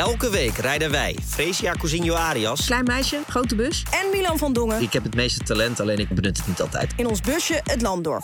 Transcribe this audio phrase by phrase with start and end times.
[0.00, 2.66] Elke week rijden wij, Fresia Cousinho Arias.
[2.66, 3.82] Klein meisje, grote bus.
[3.90, 4.82] En Milan van Dongen.
[4.82, 6.92] Ik heb het meeste talent, alleen ik benut het niet altijd.
[6.96, 8.20] In ons busje het land door.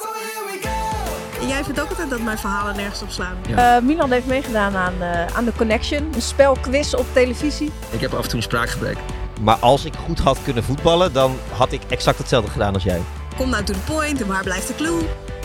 [1.46, 3.36] Jij vindt ook altijd dat mijn verhalen nergens op slaan.
[3.50, 7.70] Uh, Milan heeft meegedaan aan, uh, aan de Connection, een spelquiz op televisie.
[7.90, 8.96] Ik heb af en toe een spraakgebrek.
[9.40, 13.00] Maar als ik goed had kunnen voetballen, dan had ik exact hetzelfde gedaan als jij.
[13.36, 15.00] Kom nou to the point en waar blijft de clue?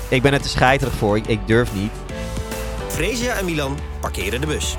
[0.07, 1.91] Ik ben er te scheiterig voor, ik, ik durf niet.
[2.88, 4.75] Fresia en Milan parkeren de bus.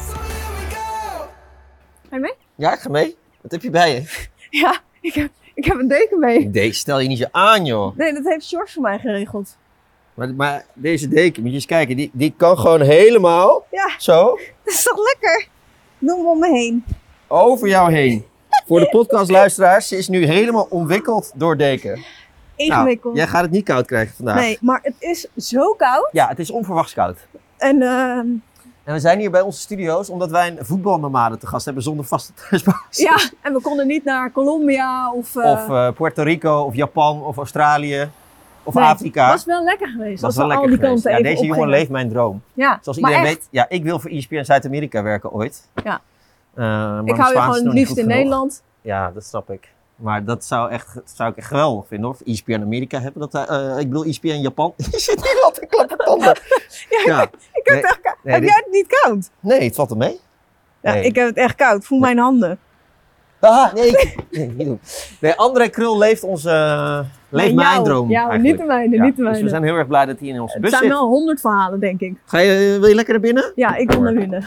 [2.12, 2.34] Ga je mee?
[2.54, 3.16] Ja, ik ga mee.
[3.40, 4.28] Wat heb je bij je?
[4.60, 6.50] Ja, ik heb, ik heb een deken mee.
[6.50, 7.96] Deze stel je niet zo aan, joh.
[7.96, 9.56] Nee, dat heeft George voor mij geregeld.
[10.14, 14.24] Maar, maar deze deken, moet je eens kijken, die, die kan gewoon helemaal Ja, zo
[14.64, 15.48] dat is toch lekker?
[15.98, 16.84] Doe hem om me heen.
[17.28, 18.24] over jou heen.
[18.66, 21.90] Voor de podcastluisteraars, ze is nu helemaal omwikkeld door deken.
[21.90, 22.04] Nou,
[22.56, 23.16] Ingewikkeld.
[23.16, 24.36] jij gaat het niet koud krijgen vandaag.
[24.36, 26.08] Nee, maar het is zo koud.
[26.12, 27.18] Ja, het is onverwachts koud.
[27.56, 28.26] En ehm,
[28.84, 32.04] En we zijn hier bij onze studio's omdat wij een voetbalnomade te gast hebben zonder
[32.04, 32.98] vaste thuisbasis.
[33.02, 37.22] ja, en we konden niet naar Colombia of, eh, Of eh, Puerto Rico, of Japan,
[37.22, 38.10] of Australië,
[38.62, 39.28] of nee, Afrika.
[39.28, 40.22] was wel lekker geweest.
[40.22, 41.02] Was wel lekker die geweest.
[41.02, 42.42] kanten Ja, deze jongen leeft mijn droom.
[42.54, 45.68] Ja, Zoals iedereen weet, ja, ik wil voor ESPN Zuid-Amerika werken ooit.
[45.84, 46.00] Ja.
[46.54, 48.16] Eh, maar ik hou je gewoon het liefst in genoeg.
[48.16, 48.62] Nederland.
[48.80, 49.68] Ja, dat snap ik.
[50.02, 52.16] Maar dat zou, echt, zou ik echt geweldig vinden hoor.
[52.16, 53.28] Voor ESPN Amerika hebben.
[53.30, 54.72] Dat, eh, ik bedoel ESPN Japan.
[54.90, 56.36] Je zit hier wat te klappen tanden.
[57.06, 58.16] Ja, Ik heb Nee, het echt koud.
[58.22, 59.30] nee, heb dit- jij het niet koud?
[59.40, 60.20] Nee, het valt er mee.
[60.80, 61.04] Ja, Nee.
[61.04, 61.84] ik heb het echt koud.
[61.84, 62.58] Voel mijn handen.
[63.40, 63.94] Ah, nee,
[64.30, 64.80] niet doen.
[65.20, 69.16] Nee, André Krul leeft onze, eh, leeft mijn droom Ja, niet de mijne, Ja, niet
[69.16, 69.48] de Dus we mijne.
[69.48, 70.92] zijn heel erg blij dat hij in onze Het bus zijn zit.
[70.92, 72.14] wel honderd verhalen, denk ik.
[72.24, 73.52] Ga je, wil je lekker naar binnen?
[73.54, 74.44] Ja, ik wil naar binnen.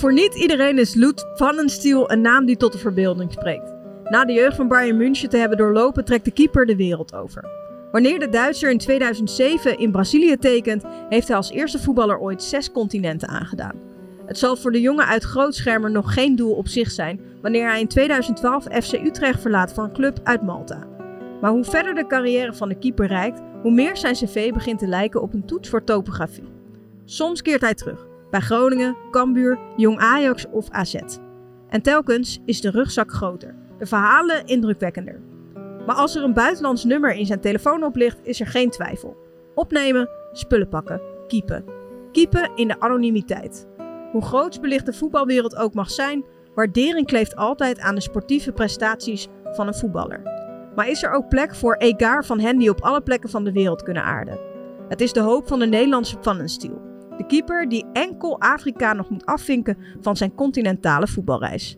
[0.00, 3.74] Voor niet iedereen is Loet Pannenstiel een naam die tot de verbeelding spreekt.
[4.04, 7.44] Na de jeugd van Bayern München te hebben doorlopen, trekt de keeper de wereld over.
[7.92, 12.72] Wanneer de Duitser in 2007 in Brazilië tekent, heeft hij als eerste voetballer ooit zes
[12.72, 13.80] continenten aangedaan.
[14.26, 17.80] Het zal voor de jongen uit Grootschermer nog geen doel op zich zijn wanneer hij
[17.80, 20.86] in 2012 FC Utrecht verlaat voor een club uit Malta.
[21.40, 24.86] Maar hoe verder de carrière van de keeper reikt, hoe meer zijn cv begint te
[24.86, 26.48] lijken op een toets voor topografie.
[27.04, 30.94] Soms keert hij terug, bij Groningen, Cambuur, Jong Ajax of AZ.
[31.68, 35.20] En telkens is de rugzak groter, de verhalen indrukwekkender.
[35.86, 39.16] Maar als er een buitenlands nummer in zijn telefoon oplicht, is er geen twijfel.
[39.54, 41.64] Opnemen, spullen pakken, keepen.
[42.12, 43.66] Keepen in de anonimiteit.
[44.12, 46.24] Hoe groots belicht de voetbalwereld ook mag zijn,
[46.54, 50.22] waardering kleeft altijd aan de sportieve prestaties van een voetballer.
[50.74, 53.52] Maar is er ook plek voor egaar van hen die op alle plekken van de
[53.52, 54.38] wereld kunnen aarden?
[54.88, 56.89] Het is de hoop van de Nederlandse pannenstiel.
[57.20, 61.76] De keeper die enkel Afrika nog moet afvinken van zijn continentale voetbalreis.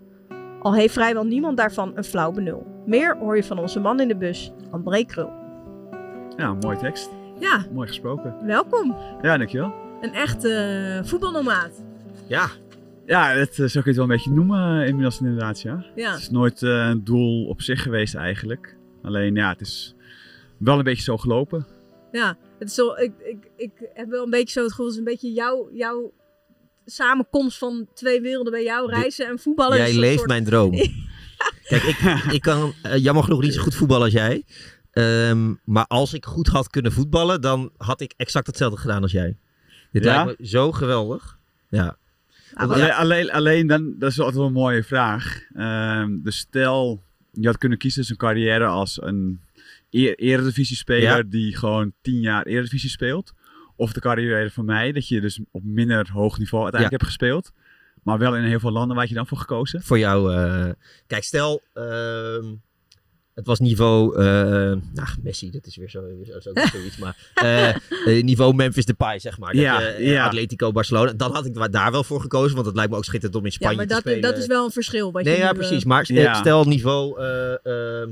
[0.61, 2.67] Al heeft vrijwel niemand daarvan een flauw benul.
[2.87, 5.31] Meer hoor je van onze man in de bus, André Krul.
[6.37, 7.11] Ja, mooi tekst.
[7.39, 8.35] Ja, Mooi gesproken.
[8.47, 8.97] welkom.
[9.23, 9.73] Ja, dankjewel.
[10.01, 11.85] Een echte eh, voetbalnomaat.
[12.27, 12.47] Ja,
[13.07, 15.85] Ja, dat eh, zo kun je het wel een beetje noemen eh, inmiddels inderdaad, ja.
[15.95, 16.11] Ja.
[16.11, 18.77] Het is nooit eh, een doel op zich geweest eigenlijk.
[19.03, 19.95] Alleen ja, het is
[20.59, 21.67] wel een beetje zo gelopen.
[22.13, 24.95] Ja, het is zo, ik, ik, ik heb wel een beetje zo het gevoel, het
[24.95, 26.13] is een beetje jouw, jouw
[26.85, 29.77] samenkomst van twee werelden bij jou, reizen en voetballen.
[29.79, 30.71] jij leeft soort- mijn droom.
[31.69, 31.99] Kijk, ik,
[32.33, 34.45] ik kan eh, jammer genoeg niet zo goed voetballen als jij.
[34.91, 39.13] Ehm, maar als ik goed had kunnen voetballen, dan had ik exact hetzelfde gedaan als
[39.13, 39.37] jij.
[39.93, 40.25] Dit Ja?
[40.25, 41.39] lijkt me zo geweldig.
[41.69, 41.97] Ja.
[42.55, 42.89] Ah, Ja.
[42.89, 45.41] Alleen, alleen, alleen dan, dat is altijd wel een mooie vraag.
[45.55, 47.03] Ehm, dus stel,
[47.33, 49.41] je had kunnen kiezen tussen een carrière als een
[49.93, 51.23] e eredivisie-speler Ja.
[51.23, 53.33] die gewoon tien jaar eredivisie speelt.
[53.77, 57.53] Of de carrière van mij, dat je dus op minder hoog niveau uiteindelijk hebt gespeeld.
[58.03, 59.83] Maar wel in heel veel landen waar had je dan voor gekozen.
[59.83, 60.35] Voor jou.
[60.35, 60.71] eh,
[61.07, 61.63] kijk, stel.
[61.75, 62.45] ehm,
[63.35, 64.17] het was niveau.
[64.19, 64.25] eh
[64.93, 66.97] nou, Messi, dat is weer zo, weer zo, zo zoiets.
[66.99, 69.53] Maar eh, niveau Memphis Depay, zeg maar.
[69.53, 70.25] Dat Ja, je, ja.
[70.25, 71.13] Atletico Barcelona.
[71.13, 72.55] Dan had ik daar wel voor gekozen.
[72.55, 74.21] Want het lijkt me ook schitterend om in Ja, Spanje maar te dat, spelen.
[74.21, 75.13] dat is wel een verschil.
[75.13, 75.85] Wat Nee, je ja, nu, precies.
[75.85, 76.35] Maar st- Ja.
[76.35, 77.53] stel niveau eh,
[78.03, 78.09] eh,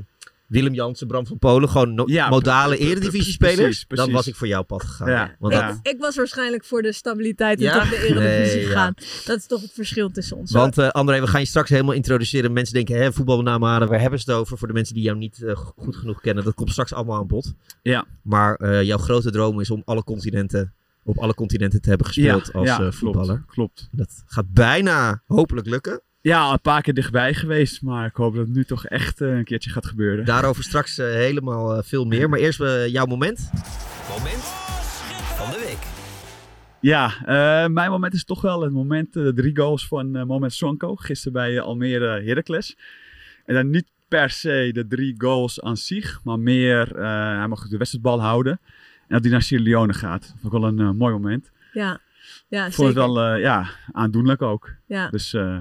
[0.51, 4.47] Willem Jansen, Bram van Polen, gewoon no- Ja, modale eredivisie spelers, dan was ik voor
[4.47, 5.09] jouw pad gegaan.
[5.09, 5.35] Ja.
[5.39, 5.91] Want ik, dat- Ja.
[5.91, 7.73] ik was waarschijnlijk voor de stabiliteit en Ja?
[7.79, 8.67] toch de Eredivisie Nee, ja.
[8.67, 8.93] gegaan.
[9.25, 10.51] Dat is toch het verschil tussen ons.
[10.51, 12.53] want eh, André, we gaan je straks helemaal introduceren.
[12.53, 14.57] Mensen denken, hè, voetbalnamen, waar hebben ze het over?
[14.57, 17.27] Voor de mensen die jou niet eh, goed genoeg kennen, dat komt straks allemaal aan
[17.27, 17.53] bod.
[17.81, 18.05] Ja.
[18.21, 20.73] Maar eh, jouw grote droom is om alle continenten,
[21.03, 23.43] op alle continenten te hebben gespeeld als eh, voetballer.
[23.47, 23.87] Klopt, klopt.
[23.91, 26.01] Dat gaat bijna hopelijk lukken.
[26.21, 29.37] Ja, een paar keer dichtbij geweest, maar ik hoop dat het nu toch echt eh,
[29.37, 30.25] een keertje gaat gebeuren.
[30.25, 32.29] Daarover straks eh, helemaal eh, veel meer.
[32.29, 33.49] Maar eerst jouw moment.
[34.09, 34.43] Moment
[35.35, 35.89] van de week.
[36.79, 40.95] Ja, eh, mijn moment is toch wel het moment, de drie goals van Moment Sonko,
[40.95, 42.77] gisteren bij Almere Heracles.
[43.45, 47.67] En dan niet per se de drie goals aan zich, maar meer, eh, hij mag
[47.67, 48.59] de wedstrijdbal houden.
[49.07, 50.21] En dat hij naar Sierra Leone gaat.
[50.21, 51.51] Dat vond ik wel een mooi moment.
[51.73, 51.99] Ja,
[52.47, 54.73] Ja, Ik vond het wel eh, ja, aandoenlijk ook.
[54.85, 55.09] Ja.
[55.09, 55.57] Dus eh,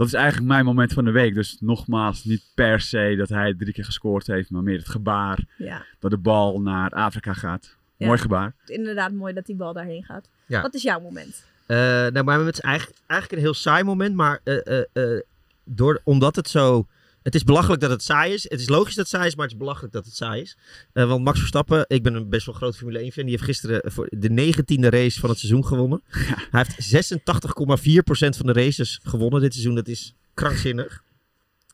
[0.00, 1.34] dat is eigenlijk mijn moment van de week.
[1.34, 5.44] Dus nogmaals, niet per se dat hij drie keer gescoord heeft, maar meer het gebaar
[5.56, 7.76] ja, dat de bal naar Afrika gaat.
[7.96, 8.06] Ja.
[8.06, 8.54] Mooi gebaar.
[8.66, 10.28] inderdaad mooi dat die bal daarheen gaat.
[10.46, 10.62] Ja.
[10.62, 11.44] Wat is jouw moment?
[11.66, 14.14] Eh, nou, maar het is eigenlijk, eigenlijk een heel saai moment.
[14.14, 15.20] Maar eh, eh, eh,
[15.64, 16.86] door, omdat het zo...
[17.22, 18.42] Het is belachelijk dat het saai is.
[18.42, 20.56] Het is logisch dat het saai is, maar het is belachelijk dat het saai is.
[20.92, 23.22] Eh, want Max Verstappen, ik ben een best wel groot Formule 1 fan.
[23.22, 26.02] Die heeft gisteren voor de negentiende race van het seizoen gewonnen.
[26.50, 29.74] Hij heeft 86,4% van de races gewonnen dit seizoen.
[29.74, 31.02] Dat is krankzinnig.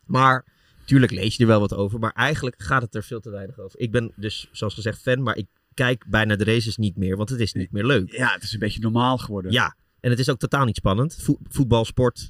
[0.05, 0.45] Maar
[0.85, 1.99] tuurlijk lees je er wel wat over.
[1.99, 3.81] Maar eigenlijk gaat het er veel te weinig over.
[3.81, 5.23] Ik ben dus, zoals gezegd, fan.
[5.23, 7.17] Maar ik kijk bijna de races niet meer.
[7.17, 8.13] Want het is niet meer leuk.
[8.13, 9.53] Ja, het is een beetje normaal geworden.
[9.53, 11.17] Ja, en het is ook totaal niet spannend.
[11.21, 12.29] Vo- voetbal, sport, eh,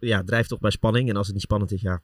[0.00, 1.08] ja, drijft toch bij spanning.
[1.08, 2.00] En als het niet spannend is, ja,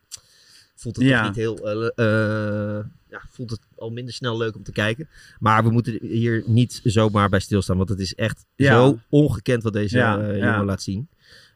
[0.74, 1.26] voelt het Ja.
[1.26, 1.58] niet heel...
[1.58, 5.08] eh, eh, ja, voelt het al minder snel leuk om te kijken.
[5.38, 7.76] Maar we moeten hier niet zomaar bij stilstaan.
[7.76, 8.72] Want het is echt Ja.
[8.72, 10.46] zo ongekend wat deze Ja, eh, ja.
[10.50, 11.08] jongen laat zien.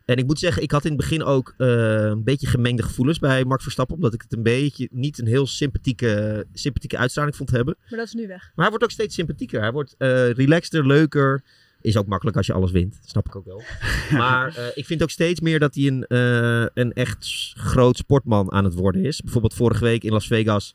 [0.04, 3.18] En ik moet zeggen, ik had in het begin ook eh, een beetje gemengde gevoelens
[3.18, 3.94] bij Max Verstappen.
[3.96, 7.76] Omdat ik het een beetje niet een heel sympathieke, sympathieke uitstraling vond hebben.
[7.90, 8.42] Maar dat is nu weg.
[8.42, 9.60] Maar hij wordt ook steeds sympathieker.
[9.60, 11.42] Hij wordt eh relaxter, leuker.
[11.80, 12.98] Is ook makkelijk als je alles wint.
[13.04, 13.62] Snap ik ook wel.
[14.20, 18.52] maar eh, ik vind ook steeds meer dat hij een, eh, een echt groot sportman
[18.52, 19.20] aan het worden is.
[19.20, 20.74] Bijvoorbeeld vorige week in Las Vegas.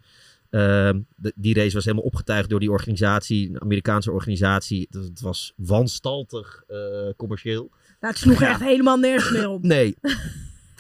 [0.50, 3.50] ehm, de- die race was helemaal opgetuigd door die organisatie.
[3.50, 4.88] Een Amerikaanse organisatie.
[4.92, 6.78] Het, het was wanstaltig eh,
[7.18, 7.70] commercieel.
[8.00, 8.50] Nou, het sloeg Ja.
[8.50, 9.64] echt helemaal nergens meer op.
[9.76, 9.96] Nee.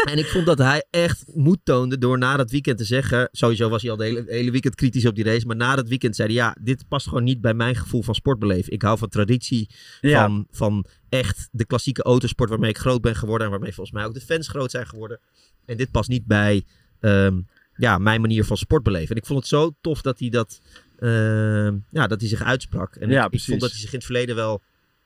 [0.04, 3.30] En ik vond dat hij echt moed toonde door na dat weekend te zeggen.
[3.32, 5.46] Sowieso was hij al de hele, hele weekend kritisch op die race.
[5.46, 8.16] Maar na dat weekend zei hij: Ja, dit past gewoon niet bij mijn gevoel van
[8.16, 8.74] sportbeleven.
[8.74, 9.70] Ik hou van traditie.
[10.02, 10.26] Ja.
[10.26, 13.46] Van, van echt de klassieke autosport waarmee ik groot ben geworden.
[13.46, 15.20] En waarmee volgens mij ook de fans groot zijn geworden.
[15.66, 16.64] En dit past niet bij
[17.00, 17.42] ehm,
[17.76, 19.10] ja, mijn manier van sportbeleven.
[19.10, 20.62] En ik vond het zo tof dat hij, dat,
[21.00, 22.96] ehm, ja, dat hij zich uitsprak.
[22.96, 24.62] En Ja, ik, vond dat hij zich in het verleden wel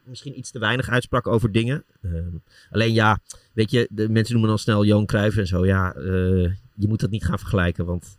[0.08, 1.84] misschien iets te weinig uitsprak over dingen.
[2.02, 2.36] Ehm,
[2.70, 3.20] alleen ja,
[3.54, 5.66] weet je, de mensen noemen dan snel Johan Cruijff en zo.
[5.66, 6.04] Ja, eh,
[6.76, 8.18] je moet dat niet gaan vergelijken, want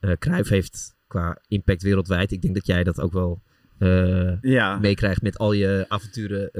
[0.00, 2.32] eh Cruijff heeft qua impact wereldwijd.
[2.32, 3.40] Ik denk dat jij dat ook wel
[3.78, 4.78] eh, Ja.
[4.78, 6.50] meekrijgt met al je avonturen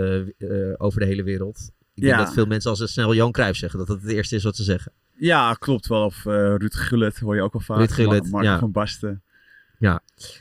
[0.80, 1.70] over de hele wereld.
[1.94, 2.08] Ik Ja.
[2.14, 4.44] denk dat veel mensen als ze snel Johan Cruijff zeggen, dat dat het eerste is
[4.44, 4.92] wat ze zeggen.
[5.16, 6.04] ja, klopt wel.
[6.04, 7.76] Of Ruud Gullit hoor je ook al vaak.
[7.78, 8.58] Ruud Gullit, Mar- Marco ja.
[8.58, 9.22] van Basten.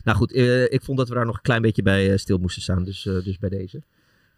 [0.03, 0.35] Nou goed,
[0.71, 3.37] ik vond dat we daar nog een klein beetje bij stil moesten staan, dus, dus
[3.37, 3.81] bij deze.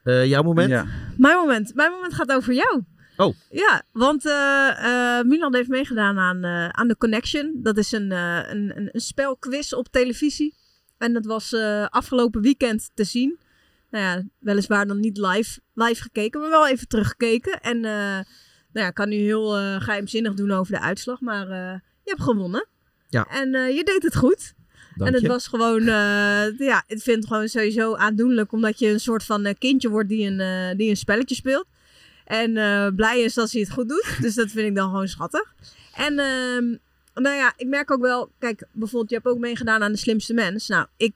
[0.05, 0.69] Eh, jouw moment?
[0.69, 0.85] Ja.
[1.17, 1.75] Mijn moment.
[1.75, 2.83] Mijn moment gaat over jou.
[3.17, 3.35] Oh.
[3.49, 7.59] Ja, want eh, eh, Milan heeft meegedaan aan, eh, aan The Connection.
[7.63, 10.55] Dat is een, eh, een, een, een spelquiz op televisie.
[10.97, 13.39] En dat was eh, afgelopen weekend te zien.
[13.89, 17.61] Nou ja, weliswaar dan niet live, live gekeken, maar wel even teruggekeken.
[17.61, 18.25] En eh, nou
[18.71, 22.21] ja, ik kan nu heel eh, geheimzinnig doen over de uitslag, maar eh, je hebt
[22.21, 22.67] gewonnen.
[23.09, 23.25] Ja.
[23.29, 24.53] En eh, je deed het goed.
[24.95, 25.27] Dank en het je.
[25.27, 29.45] was gewoon, eh, ja, ik vind het gewoon sowieso aandoenlijk, omdat je een soort van
[29.45, 31.65] eh, kindje wordt die een, eh, die een spelletje speelt.
[32.25, 32.53] En
[32.95, 34.17] blij is dat hij het goed doet.
[34.21, 35.53] Dus dat vind ik dan gewoon schattig.
[35.95, 36.75] En ehm,
[37.13, 40.33] nou ja, ik merk ook wel, kijk, bijvoorbeeld, je hebt ook meegedaan aan de slimste
[40.33, 40.67] mens.
[40.67, 41.13] Nou, ik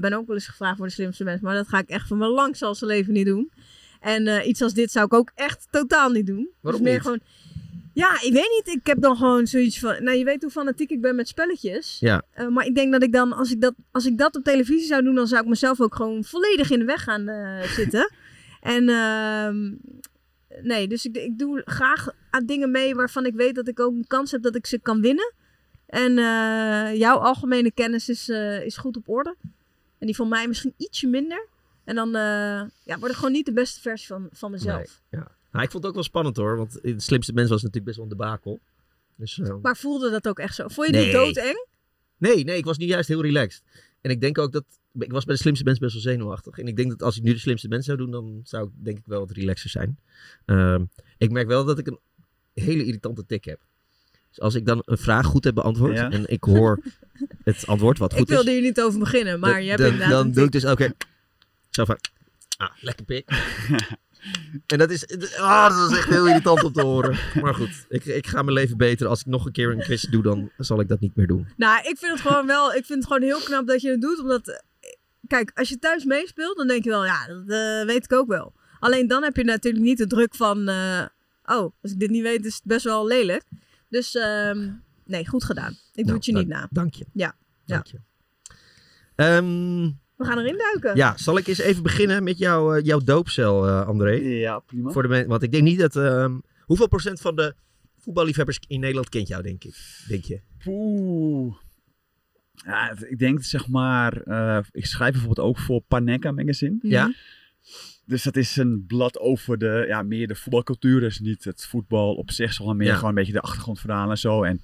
[0.00, 2.18] ben ook wel eens gevraagd voor de slimste mens, maar dat ga ik echt van
[2.18, 3.52] mijn langste leven niet doen.
[4.00, 6.48] En iets als dit zou ik ook echt totaal niet doen.
[6.60, 7.02] Waarom dus meer niet?
[7.02, 7.20] gewoon.
[7.94, 8.76] Ja, ik weet niet.
[8.76, 10.04] Ik heb dan gewoon zoiets van.
[10.04, 11.96] Nou, je weet hoe fanatiek ik ben met spelletjes.
[12.00, 12.22] Ja.
[12.30, 14.86] Eh, maar ik denk dat ik dan, als ik dat, als ik dat op televisie
[14.86, 18.10] zou doen, dan zou ik mezelf ook gewoon volledig in de weg gaan eh, zitten.
[18.62, 19.72] En ehm,
[20.62, 23.92] nee, dus ik, ik doe graag aan dingen mee waarvan ik weet dat ik ook
[23.92, 25.32] een kans heb dat ik ze kan winnen.
[25.86, 28.28] En eh, jouw algemene kennis is,
[28.64, 29.36] is goed op orde.
[29.98, 31.46] En die van mij misschien ietsje minder.
[31.84, 32.10] En dan
[32.84, 35.00] ja, word ik gewoon niet de beste versie van, van mezelf.
[35.10, 35.30] Ja.
[35.52, 37.96] Nou, ik vond het ook wel spannend hoor, want de slimste mens was natuurlijk best
[37.96, 38.60] wel een debakel.
[39.16, 40.68] Dus, eh, Maar voelde dat ook echt zo?
[40.68, 41.04] Vond je Nee.
[41.04, 41.66] dit doodeng?
[42.18, 43.62] Nee, nee, ik was nu juist heel relaxed.
[44.00, 44.64] En ik denk ook dat.
[44.98, 46.58] Ik was bij de slimste mens best wel zenuwachtig.
[46.58, 48.70] En ik denk dat als ik nu de slimste mens zou doen, dan zou ik
[48.84, 49.98] denk ik wel wat relaxer zijn.
[50.44, 50.84] Ehm,
[51.18, 51.98] ik merk wel dat ik een
[52.54, 53.60] hele irritante tik heb.
[54.28, 56.10] Dus als ik dan een vraag goed heb beantwoord Ja.
[56.10, 56.82] en ik hoor
[57.44, 58.56] het antwoord wat goed Ik wilde is.
[58.56, 60.92] hier niet over beginnen, maar je hebt dan, inderdaad Dan doe ik dus oké.
[61.70, 61.98] Zo van.
[62.56, 63.28] Ah, lekker pik.
[64.66, 65.06] en dat is.
[65.36, 67.18] Ah, dat is echt heel irritant om te horen.
[67.42, 69.06] Maar goed, ik, ik ga mijn leven beter.
[69.06, 71.48] Als ik nog een keer een quiz doe, dan zal ik dat niet meer doen.
[71.56, 74.00] Nou, ik vind het gewoon wel, ik vind het gewoon heel knap dat je het
[74.00, 74.20] doet.
[74.20, 74.62] Omdat,
[75.26, 78.28] kijk, als je thuis meespeelt, dan denk je wel, ja, dat eh, weet ik ook
[78.28, 78.52] wel.
[78.80, 81.06] Alleen dan heb je natuurlijk niet de druk van, eh,
[81.44, 83.42] oh, als ik dit niet weet, is het best wel lelijk.
[83.88, 84.70] Dus, ehm,
[85.04, 85.70] nee, goed gedaan.
[85.72, 86.68] Ik doe Nou, het je niet na.
[86.70, 87.04] Dank je.
[87.12, 87.74] Ja, ja.
[87.74, 87.98] Dank je.
[89.14, 89.90] Ehm,
[90.22, 90.96] We gaan erin duiken.
[90.96, 94.10] ja, zal ik eens even beginnen met jouw, eh, jouw doopcel, eh, André?
[94.20, 94.90] Ja, prima.
[94.90, 95.96] Voor de men- want ik denk niet dat...
[95.96, 96.32] ehm,
[96.64, 97.54] hoeveel procent van de
[97.98, 99.74] voetballiefhebbers in Nederland kent jou, denk ik?
[100.08, 100.40] Denk je?
[100.66, 101.54] Oeh.
[102.54, 106.76] Ja, ik denk zeg maar, eh, ik schrijf bijvoorbeeld ook voor Panenka Magazine.
[106.80, 106.86] Mhm.
[106.92, 107.12] Ja?
[108.06, 111.00] Dus dat is een blad over de, ja, meer de voetbalcultuur.
[111.00, 112.94] Dus niet het voetbal op zich, maar meer Ja.
[112.94, 114.42] gewoon een beetje de achtergrondverhalen en zo.
[114.42, 114.62] En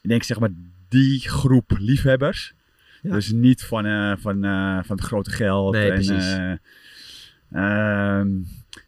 [0.00, 0.50] ik denk zeg maar
[0.88, 2.54] die groep liefhebbers.
[3.04, 3.12] Ja.
[3.14, 5.72] Dus niet van, eh, van, eh, van het grote geld.
[5.72, 6.32] Nee, en, precies.
[6.32, 6.52] eh,
[7.52, 8.28] ehm,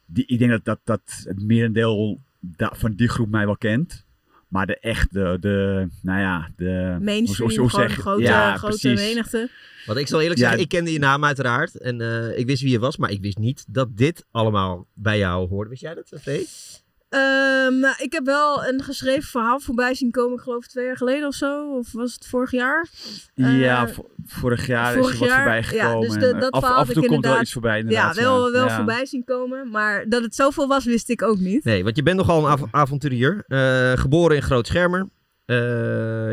[0.06, 4.04] die, ik denk dat, dat, dat het merendeel da- van die groep mij wel kent.
[4.48, 6.96] Maar de echte, de, nou ja, de...
[7.00, 9.08] Mainstream, hoe- hoe- hoe zeg je- grote, ja, grote precies.
[9.08, 9.50] menigte.
[9.86, 10.44] Want ik zal eerlijk Ja.
[10.46, 11.74] zeggen, ik kende je naam uiteraard.
[11.76, 15.18] En eh, ik wist wie je was, maar ik wist niet dat dit allemaal bij
[15.18, 15.70] jou hoorde.
[15.70, 16.46] Wist jij dat, Vee?
[17.08, 20.96] Ehm, nou, ik heb wel een geschreven verhaal voorbij zien komen, ik geloof twee jaar
[20.96, 21.76] geleden of zo.
[21.76, 22.88] Of was het vorig jaar?
[23.34, 26.08] ja, Eh, vo- vorig jaar is er wat jaar, voorbij ja, gekomen.
[26.08, 28.66] dus de- En, dat af, en toe komt er wel iets voorbij Ja, wel, wel
[28.66, 28.76] Ja.
[28.76, 29.70] voorbij zien komen.
[29.70, 31.64] Maar dat het zoveel was, wist ik ook niet.
[31.64, 33.44] Nee, want je bent nogal een av- avonturier.
[33.46, 35.08] Eh, geboren in Groot Schermer.
[35.44, 35.56] Eh,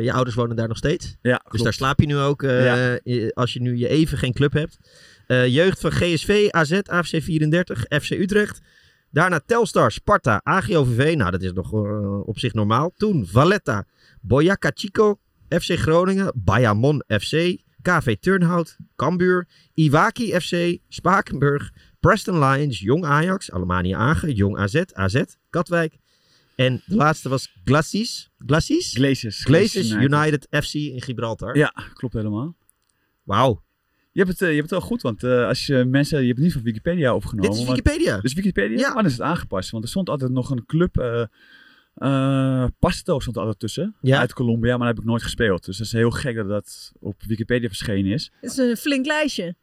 [0.02, 1.16] je ouders wonen daar nog steeds.
[1.22, 1.64] Ja, Dus klopt.
[1.64, 3.30] daar slaap je nu ook eh, Ja.
[3.34, 4.78] als je nu je even geen club hebt.
[5.28, 8.62] Eh, jeugd van GSV, AZ, AFC 34, FC Utrecht.
[9.14, 11.14] Daarna Telstar, Sparta, AGOVV.
[11.16, 12.94] Nou, dat is nog eh, op zich normaal.
[12.98, 13.86] Toen Valletta,
[14.22, 23.06] Boyacá Chico, FC Groningen, Bayamon FC, KV Turnhout, Cambuur, Iwaki FC, Spakenburg, Preston Lions, Jong
[23.06, 25.98] Ajax, Alemannia Agen, Jong AZ, AZ, Katwijk.
[26.56, 28.32] En de laatste was Glacis.
[28.46, 28.94] Glacis?
[28.94, 29.44] Glazers.
[29.44, 31.58] Glazers United FC in Gibraltar.
[31.58, 32.56] Ja, klopt helemaal.
[33.24, 33.64] Wauw.
[34.14, 36.26] Je hebt het, eh, je hebt het wel goed, want eh, als je mensen, je
[36.26, 37.50] hebt het niet van Wikipedia opgenomen.
[37.52, 38.20] Dit is want- Wikipedia.
[38.20, 38.78] Dus Wikipedia?
[38.78, 38.94] Ja.
[38.94, 39.70] Dan is het aangepast.
[39.70, 41.26] Want er stond altijd nog een club, eh
[41.94, 44.20] eh, Pasto stond er altijd tussen, Ja.
[44.20, 45.66] uit Colombia, maar dat heb ik nooit gespeeld.
[45.66, 48.32] Dus dat is heel gek dat dat op Wikipedia verschenen is.
[48.42, 49.56] Het is een flink lijstje.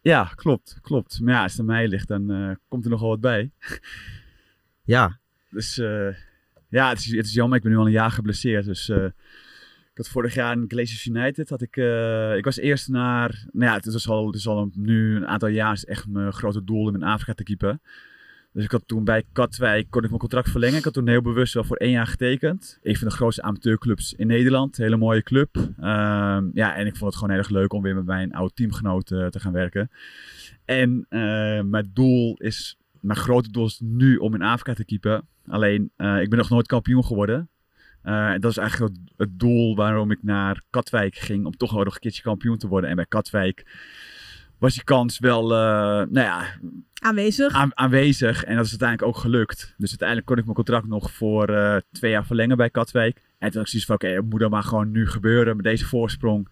[0.00, 1.20] Ja, klopt, klopt.
[1.20, 3.50] Maar ja, als het aan mij ligt, dan eh, komt er nog wel wat bij.
[4.84, 5.18] Ja.
[5.50, 6.08] Dus eh,
[6.68, 7.56] ja, het is, het is jammer.
[7.56, 8.64] Ik ben nu al een jaar geblesseerd.
[8.64, 9.04] Dus eh,
[9.94, 11.48] ik had vorig jaar in Glazers United.
[11.48, 13.44] Had ik, eh, ik was eerst naar.
[13.52, 15.72] Nou ja, het is al, het is al een- nu een aantal jaar.
[15.72, 17.80] is echt mijn grote doel om in Afrika te keepen.
[18.52, 20.78] Dus ik had toen bij Katwijk kon ik mijn contract verlengen.
[20.78, 22.78] Ik had toen heel bewust wel voor één jaar getekend.
[22.82, 24.76] Een van de grootste amateurclubs in Nederland.
[24.76, 25.56] Hele mooie club.
[25.80, 28.54] Ehm, ja, en ik vond het gewoon heel erg leuk om weer met mijn oude
[28.54, 29.90] teamgenoot eh, te gaan werken.
[30.64, 31.20] En eh,
[31.62, 35.28] mijn doel is, mijn grote doel is nu om in Afrika te keepen.
[35.46, 37.48] Alleen, ik ben nog nooit kampioen geworden.
[38.04, 41.44] En dat is eigenlijk het, het doel waarom ik naar Katwijk ging.
[41.46, 42.90] Om toch nog een keertje kampioen te worden.
[42.90, 43.66] En bij Katwijk
[44.58, 46.46] was die kans wel, eh, nou ja,
[46.94, 47.52] Aanwezig.
[47.52, 48.44] aan- aanwezig.
[48.44, 49.74] En dat is uiteindelijk ook gelukt.
[49.76, 53.16] Dus uiteindelijk kon ik mijn contract nog voor eh, twee jaar verlengen bij Katwijk.
[53.16, 55.64] En toen had ik zoiets van, oké, het moet dan maar gewoon nu gebeuren met
[55.64, 56.48] deze voorsprong.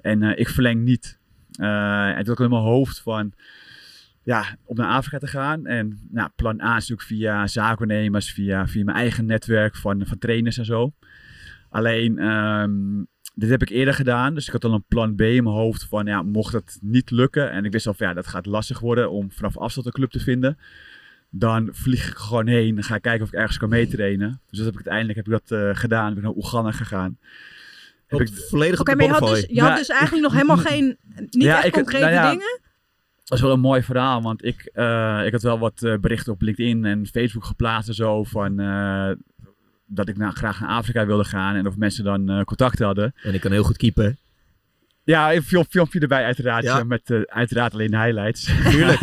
[0.00, 1.18] En ik verleng niet.
[1.58, 3.32] En toen had ik in mijn hoofd van,
[4.26, 5.66] ja, om naar Afrika te gaan.
[5.66, 10.18] En nou, plan A is natuurlijk via zaakwaarnemers, via, via mijn eigen netwerk van, van
[10.18, 10.92] trainers en zo.
[11.70, 13.02] Alleen, ehm,
[13.34, 14.34] dit heb ik eerder gedaan.
[14.34, 17.10] Dus ik had al een plan B in mijn hoofd van, ja, mocht het niet
[17.10, 17.50] lukken.
[17.50, 20.10] En ik wist al van, ja, dat gaat lastig worden om vanaf afstand een club
[20.10, 20.58] te vinden.
[21.30, 22.74] Dan vlieg ik gewoon heen.
[22.74, 24.40] Dan ga ik kijken of ik ergens kan meetrainen.
[24.50, 26.08] Dus dat heb ik uiteindelijk heb ik dat eh, gedaan.
[26.08, 27.18] Ik ben naar Oeganda gegaan.
[28.06, 30.32] Heb ik, volledig Oké, op maar de je had, dus, je had dus eigenlijk nog
[30.32, 32.60] helemaal geen, niet Ja, echt ik- concrete nou ja, dingen?
[33.26, 36.32] Dat is wel een mooi verhaal, want ik, eh, ik had wel wat eh, berichten
[36.32, 39.10] op LinkedIn en Facebook geplaatst en zo van eh,
[39.86, 43.12] dat ik nou graag naar Afrika wilde gaan en of mensen dan contact hadden.
[43.22, 44.16] En ik kan heel goed keepen.
[45.04, 46.84] Ja, een film, filmpje erbij uiteraard, Ja.
[46.84, 48.44] met uiteraard alleen highlights.
[48.70, 49.00] Tuurlijk.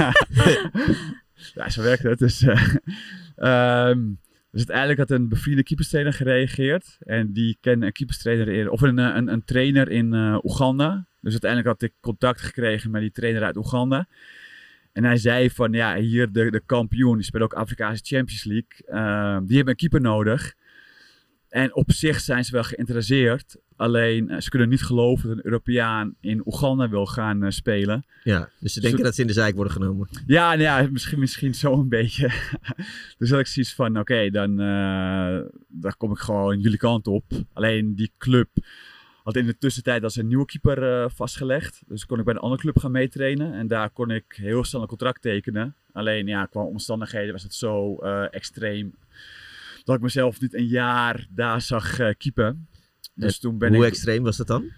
[1.56, 2.20] ja, zo werkt het.
[2.20, 2.42] Dus,
[3.36, 4.00] ehm,
[4.52, 6.98] dus uiteindelijk had een bevriende keeperstrainer gereageerd.
[7.00, 10.14] En die kende een keeperstrainer in, of een, een, een trainer in
[10.44, 11.06] Oeganda.
[11.24, 14.08] Dus uiteindelijk had ik contact gekregen met die trainer uit Oeganda.
[14.92, 18.88] En hij zei van, ja, hier de, de kampioen, die speelt ook Afrikaanse Champions League.
[18.88, 20.54] ehm, die hebben een keeper nodig.
[21.50, 23.56] En op zich zijn ze wel geïnteresseerd.
[23.76, 28.06] Alleen, eh, ze kunnen niet geloven dat een Europeaan in Oeganda wil gaan eh, spelen.
[28.24, 30.10] Ja, dus ze denken Zo- dat ze in de zijk worden genomen.
[30.26, 32.32] Ja, nou ja, misschien, misschien zo een beetje.
[33.18, 37.24] dus had ik zoiets van, oké, dan, eh, dan kom ik gewoon jullie kant op.
[37.54, 38.50] Alleen die club
[39.24, 41.82] had in de tussentijd als een nieuwe keeper eh, vastgelegd.
[41.88, 43.54] Dus kon ik bij een andere club gaan meetrainen.
[43.54, 45.76] En daar kon ik heel snel een contract tekenen.
[45.92, 48.96] Alleen ja, qua omstandigheden was het zo eh, extreem.
[49.84, 52.68] Dat ik mezelf niet een jaar daar zag keepen.
[53.16, 53.92] Dus toen ben Hoe ik...
[53.92, 54.72] extreem was dat dan?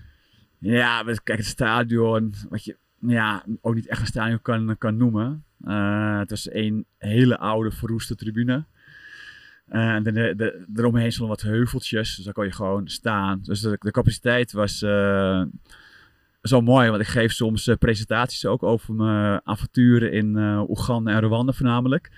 [0.57, 5.45] Ja, kijk, het stadion, wat je ja, ook niet echt een stadion kan, kan noemen.
[6.19, 8.65] Het was een hele oude, verroeste tribune.
[9.67, 13.39] Eh, en de, de, eromheen wat heuveltjes, dus daar kon je gewoon staan.
[13.41, 15.43] Dus de, de capaciteit was eh,
[16.41, 20.37] zo mooi, want ik geef soms eh, presentaties ook over mijn avonturen in
[20.69, 22.11] Oeganda en Rwanda voornamelijk.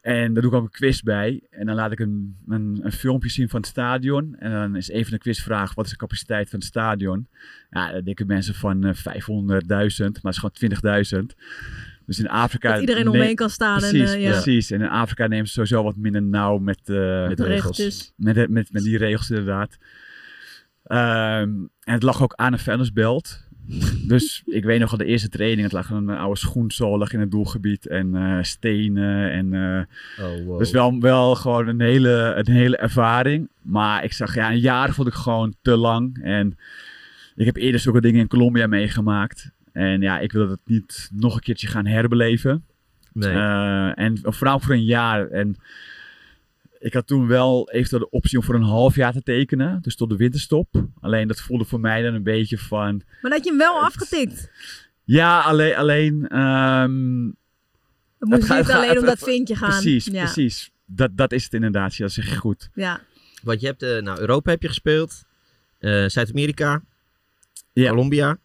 [0.00, 1.42] En daar doe ik ook een quiz bij.
[1.50, 4.36] En dan laat ik een, een, een filmpje zien van het stadion.
[4.38, 7.26] En dan is een van de quizvragen, wat is de capaciteit van het stadion?
[7.70, 9.02] Ja, denken mensen van eh 500.000,
[10.22, 11.38] maar het is gewoon 20.000.
[12.06, 12.72] Dus in Afrika...
[12.72, 13.78] Dat iedereen omheen kan staan.
[13.78, 14.30] Precies, en, eh, ja.
[14.30, 14.70] precies.
[14.70, 17.46] En in Afrika nemen ze sowieso wat minder nauw met, eh, Met De regels.
[17.46, 18.12] regeltjes.
[18.16, 19.78] met, met, met die regels inderdaad.
[20.84, 21.50] Ehm,
[21.84, 23.50] en het lag ook aan een vuilnisbelt.
[24.06, 25.62] Dus ik weet nog al de eerste training.
[25.62, 27.86] Het lag een oude schoenzool lag in het doelgebied.
[27.86, 29.30] En eh, stenen.
[29.30, 30.58] En, eh, Oh, wow.
[30.58, 33.48] Dus wel, wel gewoon een hele, een hele ervaring.
[33.62, 36.18] Maar ik zag, ja, een jaar vond ik gewoon te lang.
[36.22, 36.58] En
[37.34, 39.50] ik heb eerder zulke dingen in Colombia meegemaakt.
[39.72, 42.64] En ja, ik wil het niet nog een keertje gaan herbeleven.
[43.12, 43.32] Nee.
[43.32, 45.28] Eh, en vooral voor een jaar.
[45.28, 45.56] En
[46.78, 49.82] ik had toen wel eventueel de optie om voor een half jaar te tekenen.
[49.82, 50.84] Dus tot de winterstop.
[51.00, 53.02] Alleen dat voelde voor mij dan een beetje van...
[53.22, 54.50] Maar dat je hem wel afgetikt.
[55.04, 55.74] Ja, alleen...
[55.76, 57.24] alleen ehm,
[58.18, 59.70] Het gaat- niet het alleen gaat- om dat vinkje gaan.
[59.70, 60.24] Precies, ja.
[60.24, 60.70] precies.
[60.84, 61.94] Dat, dat is het inderdaad.
[61.94, 62.70] Ja, dat zeg je goed.
[62.74, 63.00] Ja.
[63.42, 65.24] Want je hebt, eh, nou, Europa heb je gespeeld.
[65.78, 66.82] Eh, Zuid-Amerika.
[67.72, 67.88] Ja.
[67.88, 68.38] Colombia.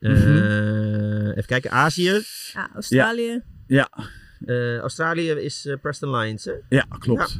[0.00, 1.30] Eh, Mhm.
[1.30, 2.22] Even kijken, Azië.
[2.52, 3.42] ja, Australië.
[4.46, 6.52] Eh, Australië is eh, Preston Lions, hè?
[6.68, 7.38] Ja, klopt.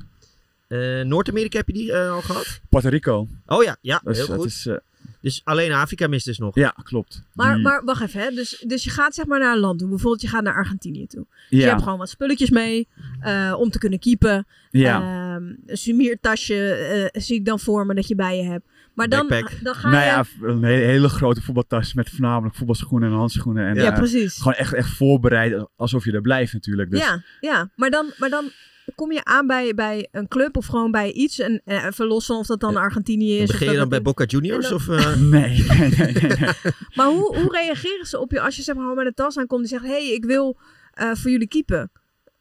[0.69, 2.61] Eh, Noord-Amerika heb je die eh, al gehad?
[2.69, 3.29] Puerto Rico.
[3.47, 4.47] Oh ja, ja, Dus, heel dat goed.
[4.47, 4.77] is, eh,
[5.21, 6.55] Dus alleen Afrika mist dus nog.
[6.55, 7.23] ja, klopt.
[7.35, 8.31] Maar, Die- maar wacht even, hè.
[8.31, 9.89] Dus, dus je gaat zeg maar naar een land toe.
[9.89, 11.27] Bijvoorbeeld je gaat naar Argentinië toe.
[11.31, 12.89] Dus je ja, hebt gewoon wat spulletjes mee
[13.21, 14.47] eh, om te kunnen keepen.
[14.71, 15.01] ja.
[15.01, 16.73] Ehm, een sumiertasje
[17.13, 18.67] eh, zie ik dan voor me dat je bij je hebt.
[18.99, 19.65] Maar dan, Backpack.
[19.65, 20.11] dan ga nou je...
[20.11, 23.67] ja, een hele, hele grote voetbaltas met voornamelijk voetbalschoenen en handschoenen.
[23.67, 24.37] En, ja, eh, precies.
[24.37, 26.91] Gewoon echt, echt voorbereid, alsof je er blijft natuurlijk.
[26.91, 27.71] Dus Ja, ja.
[27.77, 28.51] Maar, dan, maar dan
[28.95, 31.39] kom je aan bij, bij een club of gewoon bij iets.
[31.39, 33.39] En eh, even los van of dat dan Argentinië is.
[33.39, 34.69] En of begin je dat dan bij Boca Juniors?
[34.69, 36.51] dan- Of, eh, Nee, nee, nee, nee, nee.
[36.97, 39.39] Maar hoe, hoe reageren ze op je als je zeg maar gewoon met een tas
[39.39, 39.83] aankomt en zegt...
[39.85, 40.59] Hé, hey, ik wil
[40.93, 41.91] eh, voor jullie keepen.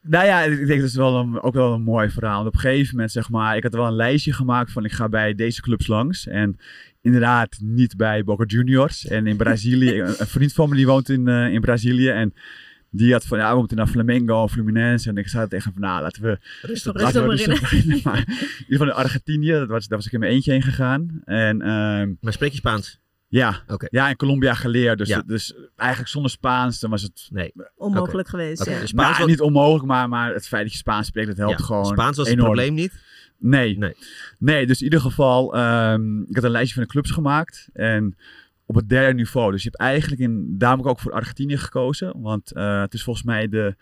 [0.09, 2.35] Nou ja, ik denk dat is wel een, ook wel een mooi verhaal.
[2.35, 4.91] Want op een gegeven moment, zeg maar, ik had wel een lijstje gemaakt van ik
[4.91, 6.27] ga bij deze clubs langs.
[6.27, 6.57] En
[7.01, 9.07] inderdaad niet bij Boca Juniors.
[9.07, 12.09] En in Brazilië, een, een vriend van me die woont in, eh, in Brazilië.
[12.09, 12.33] En
[12.89, 15.09] die had van, ja, we moeten naar Flamengo, Fluminense.
[15.09, 16.69] En ik zei tegen hem van, nou, laten we rustig.
[16.69, 17.57] Rustig Laten we beginnen.
[17.57, 18.01] rustig beginnen.
[18.11, 20.61] Maar in ieder geval in Argentinië, dat was, daar was ik in mijn eentje heen
[20.61, 21.21] gegaan.
[21.25, 22.99] En ehm, Maar spreek je Spaans?
[23.27, 24.97] Ja, ja, in Colombia geleerd.
[24.97, 25.21] Dus, Ja.
[25.25, 27.53] dus eigenlijk zonder Spaans, dan was het Nee.
[27.75, 28.79] Onmogelijk geweest, ja.
[28.79, 31.37] dus Spaans nou, was- niet onmogelijk, maar, maar het feit dat je Spaans spreekt, dat
[31.37, 32.53] helpt Ja, gewoon Spaans was het enorm.
[32.53, 32.99] probleem niet.
[33.39, 33.77] Nee.
[33.77, 33.95] Nee.
[34.39, 34.67] nee.
[34.67, 37.69] dus in ieder geval, ehm, ik had een lijstje van de clubs gemaakt.
[37.73, 38.17] En
[38.65, 39.51] op het derde niveau.
[39.51, 42.21] Dus je hebt eigenlijk in, daarom heb ik ook voor Argentinië gekozen.
[42.21, 43.75] Want eh, het is volgens mij de...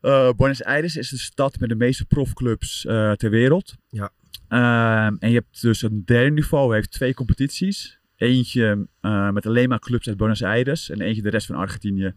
[0.00, 3.74] eh, Buenos Aires is de stad met de meeste profclubs eh, ter wereld.
[3.88, 4.10] Ja.
[4.48, 7.98] Ehm, en je hebt dus een derde niveau, heeft twee competities.
[8.16, 12.12] Eentje eh, met alleen maar clubs uit Buenos Aires en eentje de rest van Argentinië.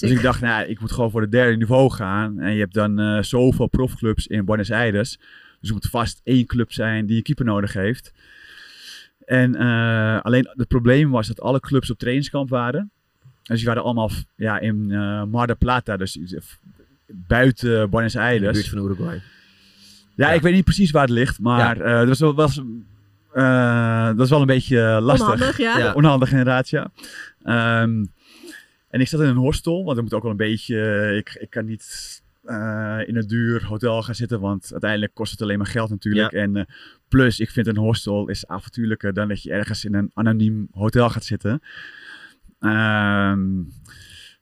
[0.00, 2.40] Dus ik dacht, nou, ja, ik moet gewoon voor het derde niveau gaan.
[2.40, 5.18] En je hebt dan eh, zoveel profclubs in Buenos Aires.
[5.60, 8.12] Dus er moet vast één club zijn die een keeper nodig heeft.
[9.24, 12.90] En eh, alleen het probleem was dat alle clubs op trainingskamp waren.
[13.42, 16.18] Dus die waren allemaal ja, in eh Mar del Plata, dus
[17.06, 18.52] buiten Buenos In de Aires.
[18.52, 19.14] buurt van Uruguay.
[19.14, 20.32] Ja, Ja.
[20.32, 22.62] ik weet niet precies waar het ligt, maar eh, dat, was, was,
[23.34, 25.32] eh, dat was wel een beetje eh, lastig.
[25.32, 25.78] Onhandig, ja.
[25.78, 25.92] Ja.
[25.92, 26.90] Onhandig inderdaad, ja.
[27.42, 28.04] Ehm,
[28.90, 30.80] en ik zat in een hostel, want ik moet ook wel een beetje...
[30.80, 35.30] eh, Ik, ik kan niet eh, in een duur hotel gaan zitten, want uiteindelijk kost
[35.30, 36.32] het alleen maar geld natuurlijk.
[36.32, 36.64] En eh,
[37.08, 41.10] plus, ik vind een hostel is avontuurlijker dan dat je ergens in een anoniem hotel
[41.10, 41.60] gaat zitten.
[42.60, 43.62] Ehm,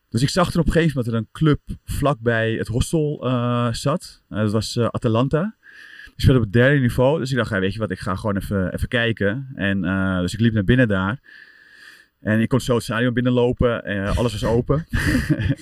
[0.09, 3.21] dus ik zag er op een gegeven moment dat er een club vlakbij het hostel
[3.25, 4.23] eh, zat.
[4.29, 5.55] Dat was Atalanta.
[6.21, 7.19] Die speelde op het derde niveau.
[7.19, 9.49] Dus ik dacht, ja, weet je wat, ik ga gewoon even, even kijken.
[9.55, 11.21] En, eh, dus ik liep naar binnen daar.
[12.21, 13.85] En ik kon zo het stadion binnenlopen.
[13.85, 14.87] Eh, alles was open.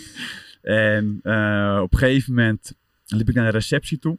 [0.63, 2.75] en eh, op een gegeven moment
[3.07, 4.19] liep ik naar de receptie toe.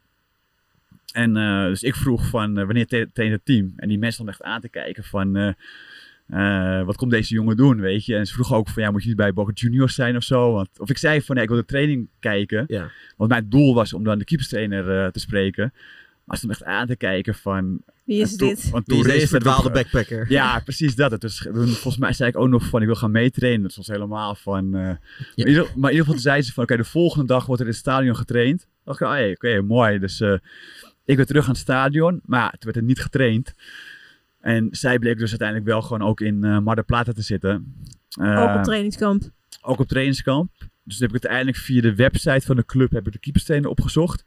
[1.13, 1.33] En
[1.69, 3.73] dus ik vroeg van, wanneer te- traint het team?
[3.75, 5.55] En die mensen stonden echt aan te kijken van...
[6.85, 8.15] wat komt deze jongen doen, weet je?
[8.15, 10.53] En ze vroegen ook van, ja, moet je niet bij Boca Juniors zijn of zo?
[10.53, 12.65] Want, of ik zei van, ja, ik wil de training kijken.
[12.67, 12.91] Ja.
[13.17, 15.73] Want mijn doel was om dan de keeperstrainer te spreken.
[16.29, 17.81] Maar ze stonden echt aan te kijken van...
[18.03, 18.69] Wie is een to- dit?
[18.73, 20.25] Een Wie is verdwaalde backpacker?
[20.31, 21.21] ja, precies dat.
[21.21, 23.61] Dus volgens mij zei ik ook nog van ik wil gaan meetrainen.
[23.61, 24.65] Dat was helemaal van.
[24.65, 24.99] eh, maar,
[25.35, 27.67] in ieder, maar in ieder geval zei ze van oké, de volgende dag wordt er
[27.67, 28.59] in het stadion getraind.
[28.59, 29.99] Dan dacht ik, oh, hey, oké, mooi.
[29.99, 30.33] Dus eh,
[31.05, 33.53] ik werd terug aan het stadion, maar ja, toen werd er niet getraind.
[34.39, 37.75] En zij bleek dus uiteindelijk wel gewoon ook in eh Mar del Plata te zitten.
[38.19, 39.23] Eh, Ook op trainingskamp.
[39.61, 40.51] ook op trainingskamp.
[40.83, 43.69] Dus toen heb ik uiteindelijk via de website van de club heb ik de keeperstrainer
[43.69, 44.25] opgezocht.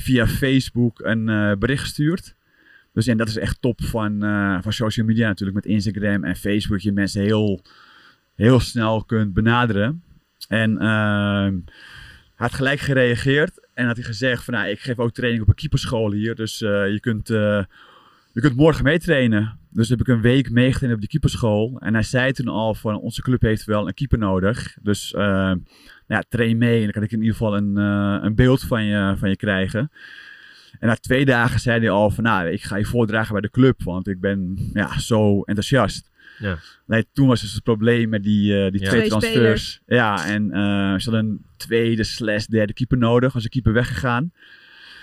[0.00, 2.34] Via Facebook een eh, bericht gestuurd.
[2.92, 5.64] Dus en dat is echt top van, eh, van social media natuurlijk.
[5.64, 6.80] Met Instagram en Facebook.
[6.80, 7.64] Je mensen heel,
[8.34, 10.02] heel snel kunt benaderen.
[10.48, 11.54] En ehm,
[12.34, 13.68] hij had gelijk gereageerd.
[13.74, 16.34] En had hij gezegd van nou, ik geef ook training op een keeperschool hier.
[16.34, 17.66] Dus eh, je, kunt, je
[18.40, 19.58] kunt morgen meetrainen.
[19.72, 21.78] Dus heb ik een week meegetraind op die keeperschool.
[21.80, 24.76] En hij zei toen al van onze club heeft wel een keeper nodig.
[24.82, 25.52] Dus eh,
[26.10, 28.84] ja, train mee en dan kan ik in ieder geval een, eh, een beeld van
[28.84, 29.90] je, van je krijgen.
[30.78, 33.50] En na twee dagen zei hij al van, nou, ik ga je voordragen bij de
[33.50, 36.10] club, want ik ben ja, zo enthousiast.
[36.38, 36.58] Ja.
[36.86, 38.88] Nee, toen was dus het probleem met die, eh, die Ja.
[38.88, 39.80] twee Twee transfers.
[39.86, 43.32] Ja, en eh ze hadden een tweede slash derde keeper nodig.
[43.32, 44.32] Was de keeper weggegaan.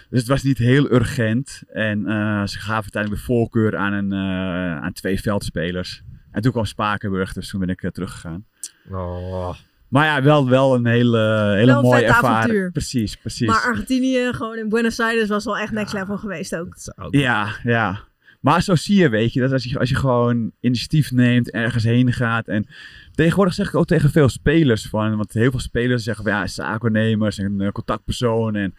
[0.10, 1.64] Dus het was niet heel urgent.
[1.68, 6.02] En eh, ze gaven uiteindelijk de voorkeur aan, een, eh, aan twee veldspelers.
[6.32, 8.46] En toen kwam Spakenburg, dus toen ben ik uh, teruggegaan.
[8.90, 9.56] Oh.
[9.90, 12.36] Maar ja, wel, wel een hele, hele mooie ervaring.
[12.36, 12.72] avontuur.
[12.72, 13.48] Precies, precies.
[13.48, 16.76] Maar Argentinië, gewoon in Buenos Aires, was wel echt next level geweest ook.
[17.10, 18.06] Ja, ja.
[18.42, 21.84] Maar zo zie je, weet je, dat als je, als je gewoon initiatief neemt, ergens
[21.84, 22.48] heen gaat.
[22.48, 22.68] En
[23.12, 26.48] tegenwoordig zeg ik ook tegen veel spelers van, want heel veel spelers zeggen van ja,
[26.48, 28.56] zakennemers en uh, contactpersoon.
[28.56, 28.76] En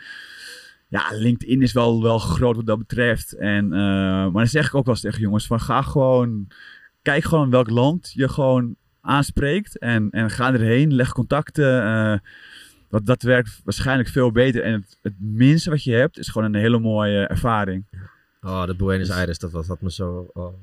[0.89, 3.33] ja, LinkedIn is wel, wel groot wat dat betreft.
[3.33, 6.47] En, uh, maar dan zeg ik ook wel eens tegen jongens van ga gewoon,
[7.03, 8.77] kijk gewoon welk land je gewoon
[9.09, 9.79] aanspreekt.
[9.79, 11.83] En, en ga erheen, leg contacten.
[11.83, 12.19] Uh,
[12.91, 14.63] dat, dat werkt waarschijnlijk veel beter.
[14.63, 17.85] En het, het minste wat je hebt is gewoon een hele mooie ervaring.
[18.43, 20.31] Oh, de Buenos Aires, dat was dat me zo.
[20.35, 20.55] Oh.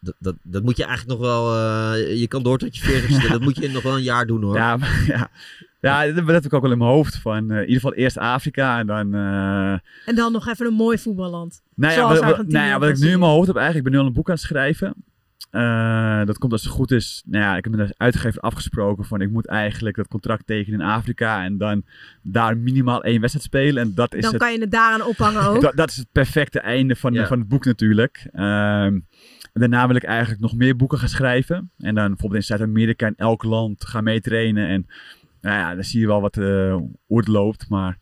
[0.00, 1.56] Dat, dat, dat moet je eigenlijk nog wel.
[1.56, 4.42] Uh, je kan door tot je 40 Dat moet je nog wel een jaar doen
[4.42, 4.56] hoor.
[4.56, 5.30] Ja, maar, ja.
[5.80, 7.16] ja dat, dat heb ik ook wel in mijn hoofd.
[7.16, 9.14] Van, uh, in ieder geval eerst Afrika en dan.
[9.14, 9.72] Uh...
[10.06, 11.62] En dan nog even een mooi voetballand.
[11.74, 13.92] Nou ja, wat, wat, nou ja, wat ik nu in mijn hoofd heb, eigenlijk, ik
[13.92, 14.94] ben nu al een boek aan het schrijven.
[15.50, 17.22] Uh, dat komt als het goed is.
[17.26, 20.80] Nou ja, ik heb met de uitgever afgesproken van ik moet eigenlijk dat contract tekenen
[20.80, 21.84] in Afrika en dan
[22.22, 23.82] daar minimaal één wedstrijd spelen.
[23.82, 25.60] En dat is dan het, kan je het daaraan ophangen ook.
[25.70, 27.26] dat, dat is het perfecte einde van, ja.
[27.26, 28.28] van het boek natuurlijk.
[28.32, 29.06] Um,
[29.52, 31.70] daarna wil ik eigenlijk nog meer boeken gaan schrijven.
[31.78, 34.68] En dan bijvoorbeeld in Zuid-Amerika in elk land gaan meetrainen.
[34.68, 34.86] En
[35.40, 37.68] nou ja, dan zie je wel wat, uh, hoe het loopt.
[37.68, 37.98] Maar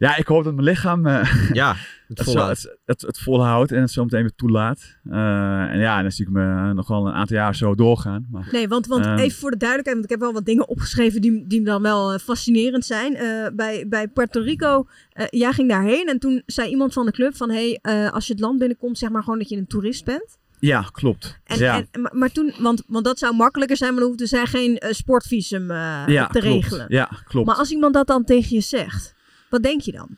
[0.00, 1.76] ja, ik hoop dat mijn lichaam uh, ja,
[2.08, 2.62] het, volhoudt.
[2.62, 4.96] Het, het, het, volhoudt en het zo meteen weer toelaat.
[5.04, 8.26] Uh, en ja, dan zie ik me nog wel een aantal jaar zo doorgaan.
[8.30, 10.68] Maar, nee, want, want um, even voor de duidelijkheid, want ik heb wel wat dingen
[10.68, 13.12] opgeschreven die, die dan wel fascinerend zijn.
[13.12, 14.86] Uh, bij, bij Puerto Rico,
[15.30, 17.50] jij ging daarheen en toen zei iemand van de club van...
[17.50, 20.38] hé, hey, als je het land binnenkomt, zeg maar gewoon dat je een toerist bent.
[20.58, 21.38] Ja, klopt.
[21.44, 21.84] En, ja.
[21.90, 24.82] En, maar, maar, toen, want, want dat zou makkelijker zijn, maar dan hoefde zij geen
[24.90, 26.44] sportvisum ja, te klopt.
[26.44, 26.86] regelen.
[26.88, 27.46] Ja, klopt.
[27.46, 29.18] Maar als iemand dat dan tegen je zegt,
[29.50, 30.16] wat denk je dan?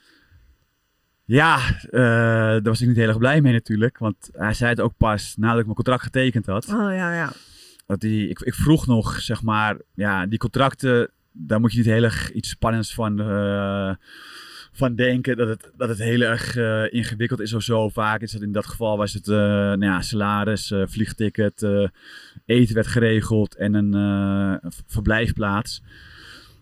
[1.24, 1.58] Ja,
[1.90, 3.98] uh, daar was ik niet heel erg blij mee natuurlijk.
[3.98, 6.68] Want hij zei het ook pas nadat ik mijn contract getekend had.
[6.68, 7.32] Oh ja, ja.
[7.86, 11.86] Dat die, ik, ik vroeg nog, zeg maar, ja, die contracten, daar moet je niet
[11.86, 13.94] heel erg iets spannends van, uh,
[14.72, 15.36] van denken.
[15.36, 17.88] Dat het, dat het heel erg uh, ingewikkeld is of zo.
[17.88, 21.66] Vaak is het in dat geval was het nou ja, salaris, vliegticket,
[22.46, 25.82] eten werd geregeld en een verblijfplaats.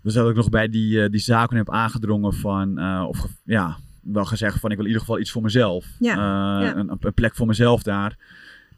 [0.03, 4.61] Dus dat ik nog bij die, die zaken heb aangedrongen van, of ja, wel gezegd
[4.61, 5.87] van ik wil in ieder geval iets voor mezelf.
[5.99, 6.77] Ja, uh, ja.
[6.77, 8.19] Een, een, plek voor mezelf daar.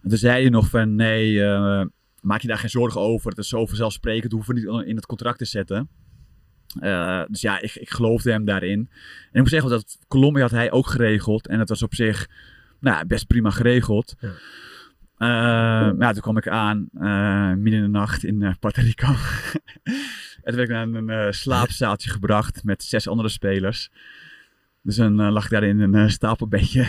[0.03, 1.83] En toen zei je nog van nee, uh,
[2.21, 3.29] maak je daar geen zorgen over.
[3.29, 5.89] Het is zo vanzelfsprekend, hoeven we niet in het contract te zetten.
[6.81, 8.79] Uh, dus ja, ik, ik geloofde hem daarin.
[8.79, 11.49] En ik moet zeggen, dat Colombia had hij ook geregeld.
[11.49, 12.29] En het was op zich
[12.81, 14.15] nou, best prima geregeld.
[14.21, 14.29] Ja.
[15.19, 19.15] Uh, ja, toen kwam ik aan, uh, midden in de nacht in Puerto Rico.
[20.43, 23.91] en toen werd ik naar een uh, slaapzaaltje gebracht met zes andere spelers.
[24.83, 26.81] Dus dan uh, lag ik daar in een uh, stapelbedje.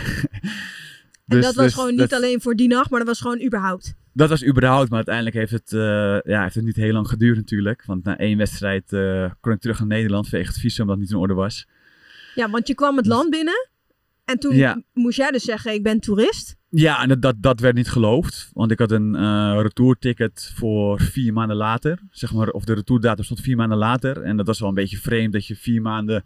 [1.26, 3.42] dus, dat was dus, gewoon niet dat, alleen voor die nacht, maar dat was gewoon
[3.44, 3.94] überhaupt?
[4.12, 5.70] Dat was überhaupt, maar uiteindelijk heeft het,
[6.26, 7.84] ja, heeft het niet heel lang geduurd natuurlijk.
[7.86, 8.84] Want na één wedstrijd
[9.40, 11.66] kon ik terug naar Nederland vanwege het visum dat niet in orde was.
[12.34, 13.68] Ja, want je kwam het land binnen
[14.24, 14.82] en toen ja.
[14.92, 16.56] moest jij dus zeggen, ik ben toerist.
[16.68, 18.50] Ja, en dat, dat, dat werd niet geloofd.
[18.52, 21.98] Want ik had een uh, retourticket voor vier maanden later.
[22.10, 24.22] Zeg maar, of de retourdatum stond vier maanden later.
[24.22, 26.24] En dat was wel een beetje vreemd dat je vier maanden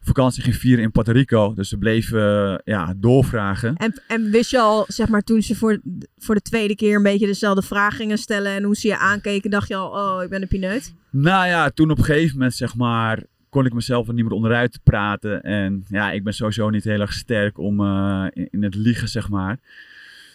[0.00, 1.54] vakantie ging vieren in Puerto Rico.
[1.54, 3.76] Dus ze bleven uh, ja, doorvragen.
[3.76, 5.80] En, en wist je al, zeg maar, toen ze voor,
[6.18, 9.50] voor de tweede keer een beetje dezelfde vraag gingen stellen en hoe ze je aankeken,
[9.50, 10.94] dacht je al, oh, ik ben een pineut?
[11.10, 14.32] Nou ja, toen op een gegeven moment, zeg maar, kon ik mezelf er niet meer
[14.32, 15.42] onderuit praten.
[15.42, 19.08] En ja, ik ben sowieso niet heel erg sterk om uh, in, in, het liegen,
[19.08, 19.58] zeg maar.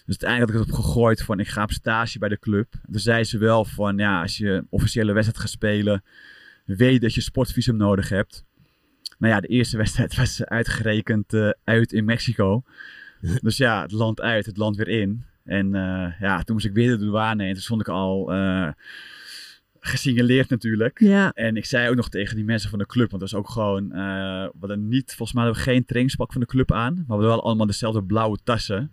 [0.05, 2.73] Dus uiteindelijk had ik het opgegooid van, ik ga op stage bij de club.
[2.91, 6.03] Toen zei ze wel van, ja, als je een officiële wedstrijd gaat spelen,
[6.65, 8.43] weet dat je sportvisum nodig hebt.
[9.17, 12.63] Nou ja, de eerste wedstrijd was uitgerekend uh, uit in Mexico.
[13.41, 15.23] Dus ja, het land uit, het land weer in.
[15.43, 18.31] En uh, ja, toen moest ik weer de douane en toen stond ik al
[19.85, 20.99] gesignaleerd natuurlijk.
[20.99, 21.31] Ja.
[21.31, 23.49] En ik zei ook nog tegen die mensen van de club, want dat was ook
[23.49, 26.93] gewoon, we hadden niet, volgens mij hadden we geen trainingspak van de club aan.
[26.93, 28.91] Maar we hadden wel allemaal dezelfde blauwe tassen.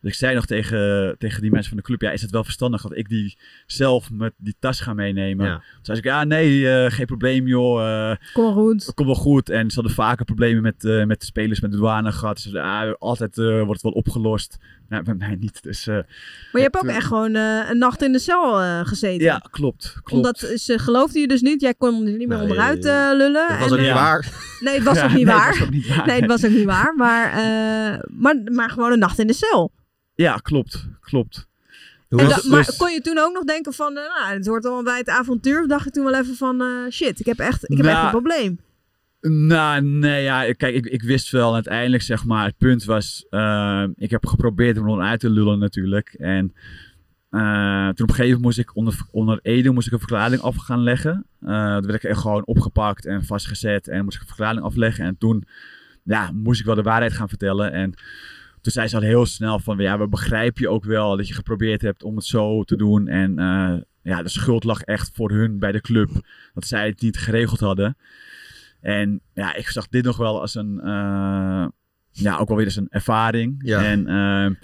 [0.00, 2.44] Dus ik zei nog tegen, tegen die mensen van de club, ja, is het wel
[2.44, 5.46] verstandig dat ik die zelf met die tas ga meenemen?
[5.46, 5.56] Ja.
[5.56, 8.86] Toen zei ik, ja, nee, eh, geen probleem joh, eh, Kom maar goed.
[8.86, 9.50] dat komt wel goed.
[9.50, 12.42] En ze hadden vaker problemen met, eh, met de spelers, met de douane gehad.
[12.42, 14.58] Dus ah, altijd eh, wordt het wel opgelost.
[14.88, 15.62] Nou, bij mij niet.
[15.62, 16.04] Dus eh, Maar
[16.52, 19.24] je hebt ook echt gewoon eh, een nacht in de cel eh, gezeten.
[19.24, 19.92] ja, klopt.
[20.02, 20.12] klopt.
[20.12, 21.60] Omdat ze geloofden je dus niet.
[21.60, 23.48] Jij kon er niet meer Nee, onderuit eh, lullen.
[23.48, 24.26] Dat was En, ook niet eh, waar.
[24.60, 25.50] Nee, het was Ja, ook niet nee, waar.
[25.50, 26.06] was ook niet waar.
[26.06, 26.94] Nee, het was ook niet waar.
[26.96, 29.72] Maar, eh, maar, maar gewoon een nacht in de cel.
[30.14, 30.86] Ja, klopt.
[31.00, 31.46] Klopt.
[32.08, 32.44] Was het?
[32.44, 34.98] maar dus- kon je toen ook nog denken van, eh, nou, het hoort al bij
[34.98, 35.60] het avontuur?
[35.60, 37.96] Of dacht je toen wel even van, eh, shit, ik heb echt, ik heb Nou,
[37.96, 38.60] echt een probleem.
[39.20, 43.84] Nou, nee, ja, kijk, ik, ik wist wel uiteindelijk, zeg maar, het punt was, eh,
[43.94, 46.08] ik heb geprobeerd om er uit te lullen natuurlijk.
[46.08, 46.54] En
[47.30, 50.42] eh, toen op een gegeven moment moest ik onder, onder Ede moest ik een verklaring
[50.42, 51.26] af gaan leggen.
[51.40, 55.04] Eh toen werd ik gewoon opgepakt en vastgezet en moest ik een verklaring afleggen.
[55.04, 55.44] En toen,
[56.04, 57.72] ja, moest ik wel de waarheid gaan vertellen.
[57.72, 57.90] En
[58.60, 61.34] toen zei ze al heel snel van, ja, we begrijpen je ook wel dat je
[61.34, 63.08] geprobeerd hebt om het zo te doen.
[63.08, 63.34] En
[64.02, 66.10] ja, de schuld lag echt voor hun bij de club,
[66.54, 67.96] dat zij het niet geregeld hadden.
[68.80, 71.66] En ja, ik zag dit nog wel als een, eh,
[72.10, 73.56] ja, ook wel weer als een ervaring.
[73.58, 73.84] Ja.
[73.84, 74.54] En ehm,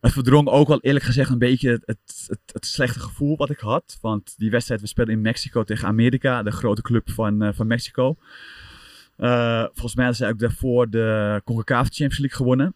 [0.00, 3.58] het verdrong ook wel eerlijk gezegd een beetje het, het, het, slechte gevoel wat ik
[3.58, 3.98] had.
[4.00, 7.66] Want die wedstrijd, we speelden in Mexico tegen Amerika, de grote club van, eh, van
[7.66, 8.16] Mexico.
[9.16, 12.74] Eh, volgens mij hadden zij ook daarvoor de CONCACAF Champions League gewonnen.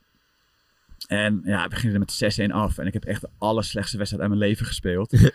[1.06, 2.78] En ja, we gingen er met 6-1 af.
[2.78, 5.12] En ik heb echt de allerslechtste wedstrijd uit mijn leven gespeeld.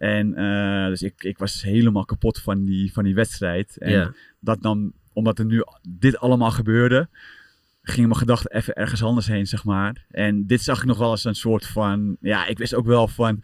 [0.00, 3.76] en eh, dus ik, ik was helemaal kapot van die, van die wedstrijd.
[3.78, 4.12] En Ja.
[4.40, 7.08] dat dan, omdat er nu dit allemaal gebeurde,
[7.82, 10.04] gingen mijn gedachten even ergens anders heen, zeg maar.
[10.10, 13.08] En dit zag ik nog wel als een soort van, ja, ik wist ook wel
[13.08, 13.42] van,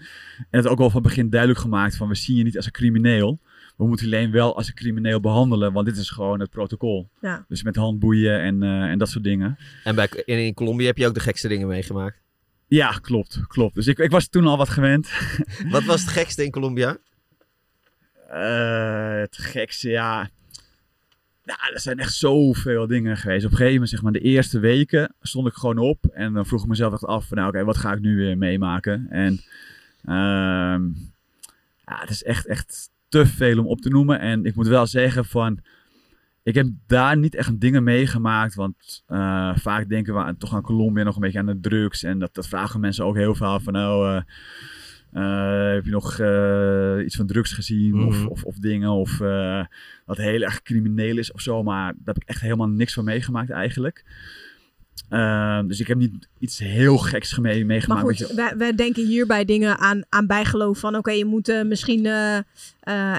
[0.51, 2.67] en het ook wel van het begin duidelijk gemaakt van, we zien je niet als
[2.67, 3.41] een crimineel.
[3.77, 7.09] We moeten je alleen wel als een crimineel behandelen, want dit is gewoon het protocol.
[7.21, 7.45] Ja.
[7.49, 9.59] Dus met handboeien en, eh, en dat soort dingen.
[9.85, 12.21] En bij, in, in Colombia heb je ook de gekste dingen meegemaakt.
[12.67, 13.75] Ja, klopt, klopt.
[13.75, 15.11] Dus ik, ik was toen al wat gewend.
[15.71, 16.97] Wat was het gekste in Colombia?
[18.29, 20.31] Eh, het gekste, ja.
[21.45, 23.45] Ja, er zijn echt zoveel dingen geweest.
[23.45, 26.05] Op een gegeven moment, zeg maar, de eerste weken stond ik gewoon op.
[26.07, 28.39] En dan vroeg ik mezelf echt af van, nou oké, wat ga ik nu weer
[28.39, 29.07] meemaken?
[29.11, 29.41] En
[30.05, 30.85] ehm,
[31.85, 34.21] ja, het is echt, echt te veel om op te noemen.
[34.21, 35.61] En ik moet wel zeggen van,
[36.47, 38.55] ik heb daar niet echt dingen meegemaakt.
[38.55, 42.03] Want eh, vaak denken we aan, toch aan Colombia nog een beetje aan de drugs.
[42.03, 44.23] En dat, dat vragen mensen ook heel veel van, nou...
[45.75, 46.11] heb je nog
[47.05, 48.27] iets van drugs gezien of, Mhm.
[48.27, 49.17] of, of dingen of
[50.07, 53.05] dat heel erg crimineel is of zo, maar daar heb ik echt helemaal niks van
[53.05, 54.05] meegemaakt eigenlijk.
[55.11, 58.03] Uh, dus ik heb niet iets heel geks mee, meegemaakt.
[58.03, 61.49] Maar goed, wij, wij, denken hierbij dingen aan, aan bijgeloof van oké, okay, je moet
[61.49, 62.39] uh, misschien uh,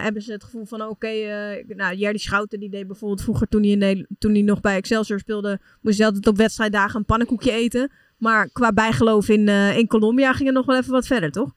[0.04, 3.64] hebben ze het gevoel van oké, okay, nou Jerdy Schouten die deed bijvoorbeeld vroeger toen
[3.64, 7.52] hij, in toen hij nog bij Excelsior speelde, moest hij altijd op wedstrijddagen een pannenkoekje
[7.52, 7.92] eten.
[8.18, 11.54] Maar qua bijgeloof in, in Colombia ging het nog wel even wat verder, toch?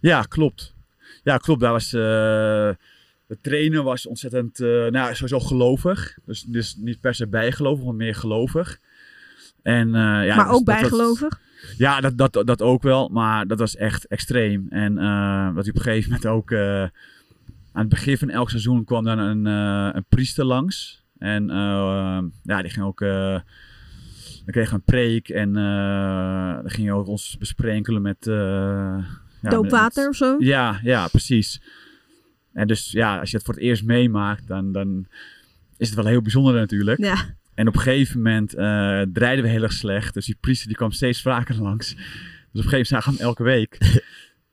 [0.00, 0.74] Ja, klopt.
[1.22, 1.60] Ja, klopt.
[1.60, 6.18] Daar was, de trainer was ontzettend, nou sowieso gelovig.
[6.24, 8.80] Dus, dus niet per se bijgelovig, maar meer gelovig.
[9.66, 9.94] En, uh,
[10.26, 11.28] ja, maar dus ook bijgelovig?
[11.28, 13.08] Dat, ja, dat, dat, dat ook wel.
[13.08, 14.66] Maar dat was echt extreem.
[14.68, 16.50] En uh, dat hij op een gegeven moment ook...
[16.50, 16.82] Uh,
[17.72, 21.04] aan het begin van elk seizoen kwam dan een, uh, een priester langs.
[21.18, 22.98] En uh, ja, die ging ook...
[22.98, 23.42] dan
[24.46, 25.52] kregen we een preek en
[26.62, 28.16] dan ging je ook ons besprenkelen met...
[28.20, 29.04] ja,
[29.40, 30.36] Doopwater met, of zo?
[30.38, 31.62] Ja, ja, precies.
[32.52, 35.06] En dus ja, als je het voor het eerst meemaakt, dan, dan
[35.76, 36.98] is het wel heel bijzonder natuurlijk.
[36.98, 37.16] Ja.
[37.56, 38.60] En op een gegeven moment uh,
[39.12, 40.14] draaiden we heel erg slecht.
[40.14, 41.94] Dus die priester die kwam steeds vaker langs.
[41.94, 42.04] Dus op
[42.52, 43.78] een gegeven moment zagen we hem elke week.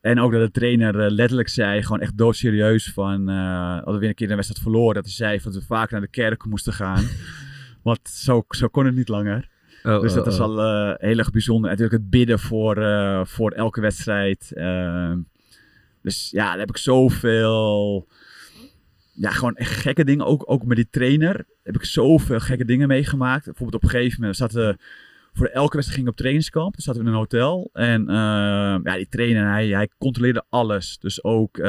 [0.01, 3.29] en ook dat de trainer uh, letterlijk zei, gewoon echt doodserieus van...
[3.29, 4.95] Uh, hadden we weer een keer een wedstrijd verloren.
[4.95, 7.05] Dat hij zei dat we vaak naar de kerk moesten gaan.
[7.83, 9.49] Want zo, zo kon het niet langer.
[9.83, 11.71] Oh, dus dat oh, is al uh, heel erg bijzonder.
[11.71, 12.75] En natuurlijk het bidden voor,
[13.27, 14.51] voor elke wedstrijd.
[14.55, 15.13] Uh,
[16.01, 18.07] dus ja, daar heb ik zoveel.
[19.15, 20.25] Ja, gewoon echt gekke dingen.
[20.25, 23.45] Ook, ook met die trainer heb ik zoveel gekke dingen meegemaakt.
[23.45, 24.77] Bijvoorbeeld op een gegeven moment zaten
[25.33, 26.75] voor elke wedstrijd ging op trainingskamp.
[26.75, 27.69] Dus zaten we in een hotel.
[27.73, 28.05] En
[28.83, 30.97] ja, die trainer, hij, hij controleerde alles.
[30.99, 31.59] Dus ook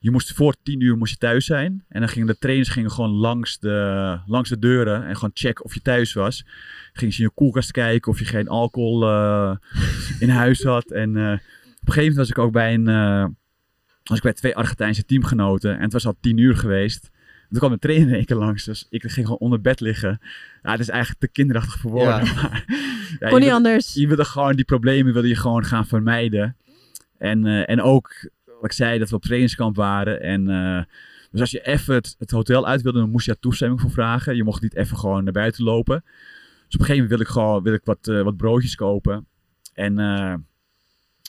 [0.00, 1.84] je moest voor tien uur moest je thuis zijn.
[1.88, 5.64] En dan gingen de trainers gingen gewoon langs de, langs de deuren en gewoon checken
[5.64, 6.44] of je thuis was.
[6.92, 9.56] Gingen ze in je koelkast kijken of je geen alcohol uh,
[10.18, 10.90] in huis had.
[10.90, 11.38] En uh, op
[11.88, 13.36] een gegeven moment was ik ook bij een,
[14.06, 15.76] uh, was ik bij twee Argentijnse teamgenoten.
[15.76, 17.04] En het was al tien uur geweest.
[17.04, 19.80] En toen kwam de trainer in één keer langs, dus ik ging gewoon onder bed
[19.80, 20.20] liggen.
[20.62, 22.24] Ja, het is eigenlijk te kinderachtig voor woorden.
[22.24, 22.32] Ja.
[22.34, 22.64] Maar,
[23.20, 23.94] ja, Kon niet anders.
[23.94, 26.56] Je wilde gewoon die problemen wilde je gewoon gaan vermijden.
[27.18, 30.22] En, en ook wat ik zei, dat we op trainingskamp waren.
[30.22, 30.82] En, uh,
[31.30, 33.90] dus als je even het, het, hotel uit wilde, dan moest je daar toestemming voor
[33.90, 34.36] vragen.
[34.36, 36.02] Je mocht niet even gewoon naar buiten lopen.
[36.04, 39.26] Dus op een gegeven moment wil ik gewoon wil ik wat, uh, wat broodjes kopen.
[39.74, 40.34] En eh,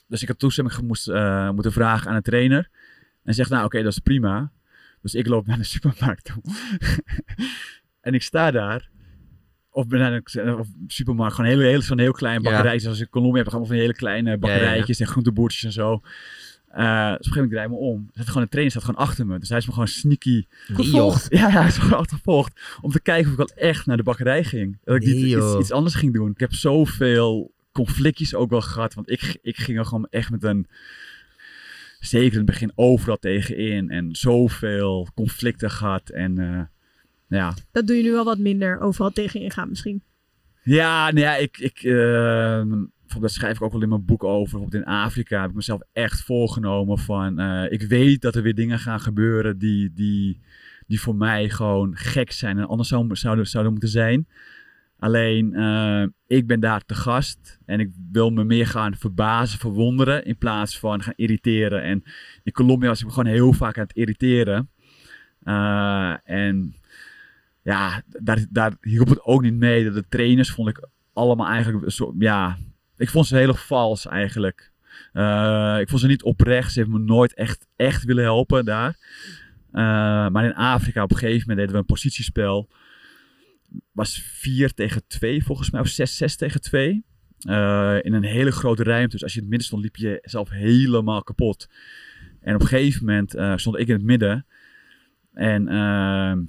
[0.08, 2.70] dus ik had toestemming gemoest, eh, moeten vragen aan de trainer.
[3.24, 4.52] En zegt, nou oké, dat is prima.
[5.02, 6.44] Dus ik loop naar de supermarkt toe.
[8.02, 8.90] en ik sta daar.
[9.70, 12.80] Of ben naar de of supermarkt, gewoon heel, heel, zo'n heel klein bakkerij.
[12.80, 16.02] Zoals in Colombia heb allemaal van hele kleine bakkerijtjes en groenteboertjes en zo.
[16.68, 18.04] Eh, dus op een gegeven moment draai ik me om.
[18.06, 19.40] Er staat gewoon een trainer staat gewoon achter me.
[19.40, 20.46] Dus hij is me gewoon sneaky
[20.78, 21.18] joh.
[21.30, 22.62] ja, hij is gewoon achtervolgd.
[22.82, 24.78] Om te kijken of ik wel echt naar de bakkerij ging.
[24.84, 26.32] Dat ik Nee, niet iets, iets anders ging doen.
[26.32, 27.52] Ik heb zoveel
[27.84, 28.94] conflictjes ook wel gehad.
[28.94, 30.68] Want ik, ik ging er gewoon echt met een...
[32.00, 33.90] Zeker in het begin overal tegenin.
[33.90, 36.10] En zoveel conflicten gehad.
[36.10, 36.62] En eh,
[37.28, 37.54] ja...
[37.72, 38.80] Dat doe je nu wel wat minder.
[38.80, 40.04] Overal tegen ingaan misschien.
[40.64, 41.58] Ja, nou ja, ik...
[41.58, 44.60] ik eh, bijvoorbeeld, daar schrijf ik ook wel in mijn boek over.
[44.60, 47.40] Bijvoorbeeld in Afrika heb ik mezelf echt voorgenomen van...
[47.40, 49.94] eh, ik weet dat er weer dingen gaan gebeuren die...
[49.94, 50.40] die
[50.88, 54.28] die voor mij gewoon gek zijn en anders zou, zouden, zouden moeten zijn.
[55.00, 60.26] Alleen, eh, ik ben daar te gast en ik wil me meer gaan verbazen, verwonderen
[60.26, 61.84] in plaats van gaan irriteren.
[61.84, 62.04] En
[62.44, 64.70] in Colombia was ik me gewoon heel vaak aan het irriteren.
[65.44, 66.76] Eh, en
[67.64, 69.92] ja, daar, daar hielp het ook niet mee.
[69.92, 72.58] De trainers vond ik allemaal eigenlijk zo, ja,
[72.98, 74.72] ik vond ze heel vals eigenlijk.
[75.14, 76.72] Eh, ik vond ze niet oprecht.
[76.72, 78.96] Ze hebben me nooit echt, echt willen helpen daar.
[80.32, 82.70] Maar in Afrika op een gegeven moment deden we een positiespel.
[83.92, 87.06] Was 4 tegen 2 volgens mij, of 6, 6 tegen 2.
[87.50, 89.10] Uh, in een hele grote ruimte.
[89.10, 91.68] Dus als je in het midden stond, liep je zelf helemaal kapot.
[92.42, 94.46] En op een gegeven moment uh, stond ik in het midden.
[95.34, 96.40] En ehm,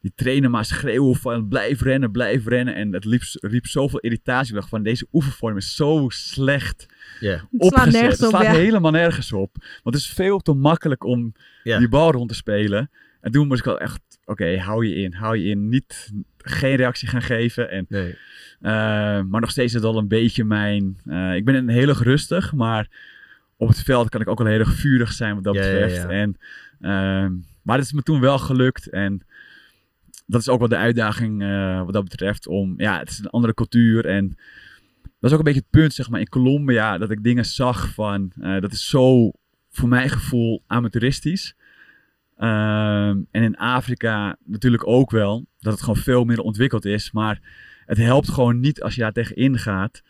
[0.00, 2.74] die trainer maar schreeuwen van blijf rennen, blijf rennen.
[2.74, 4.48] En het liep, riep zoveel irritatie.
[4.48, 6.86] Ik dacht van deze oefenvorm is zo slecht
[7.20, 7.42] Yeah.
[7.58, 7.92] opgezet.
[7.92, 8.52] nergens het op, slaat ja.
[8.52, 9.56] helemaal nergens op.
[9.82, 12.90] Want het is veel te makkelijk om die bal rond te spelen.
[13.20, 15.68] En toen moest ik wel echt, oké, hou je in, hou je in.
[15.68, 17.70] Niet, geen reactie gaan geven.
[17.70, 18.16] En, Nee.
[18.60, 18.70] eh,
[19.22, 20.98] maar nog steeds is het al een beetje mijn...
[21.06, 22.88] eh, ik ben een heel erg rustig, maar
[23.56, 25.96] op het veld kan ik ook wel heel erg vurig zijn wat dat Ja, betreft.
[25.96, 26.08] ja.
[26.08, 26.36] En,
[26.80, 27.32] ehm,
[27.62, 28.88] maar het is me toen wel gelukt.
[28.88, 29.20] En
[30.26, 32.46] dat is ook wel de uitdaging eh, wat dat betreft.
[32.46, 34.36] Om, ja, het is een andere cultuur en...
[35.20, 37.88] Dat is ook een beetje het punt, zeg maar, in Colombia, dat ik dingen zag
[37.94, 39.30] van, dat is zo,
[39.70, 41.54] voor mijn gevoel, amateuristisch.
[42.36, 47.12] Ehm, en in Afrika natuurlijk ook wel, dat het gewoon veel minder ontwikkeld is.
[47.12, 47.40] Maar
[47.86, 50.02] het helpt gewoon niet als je daar tegenin gaat.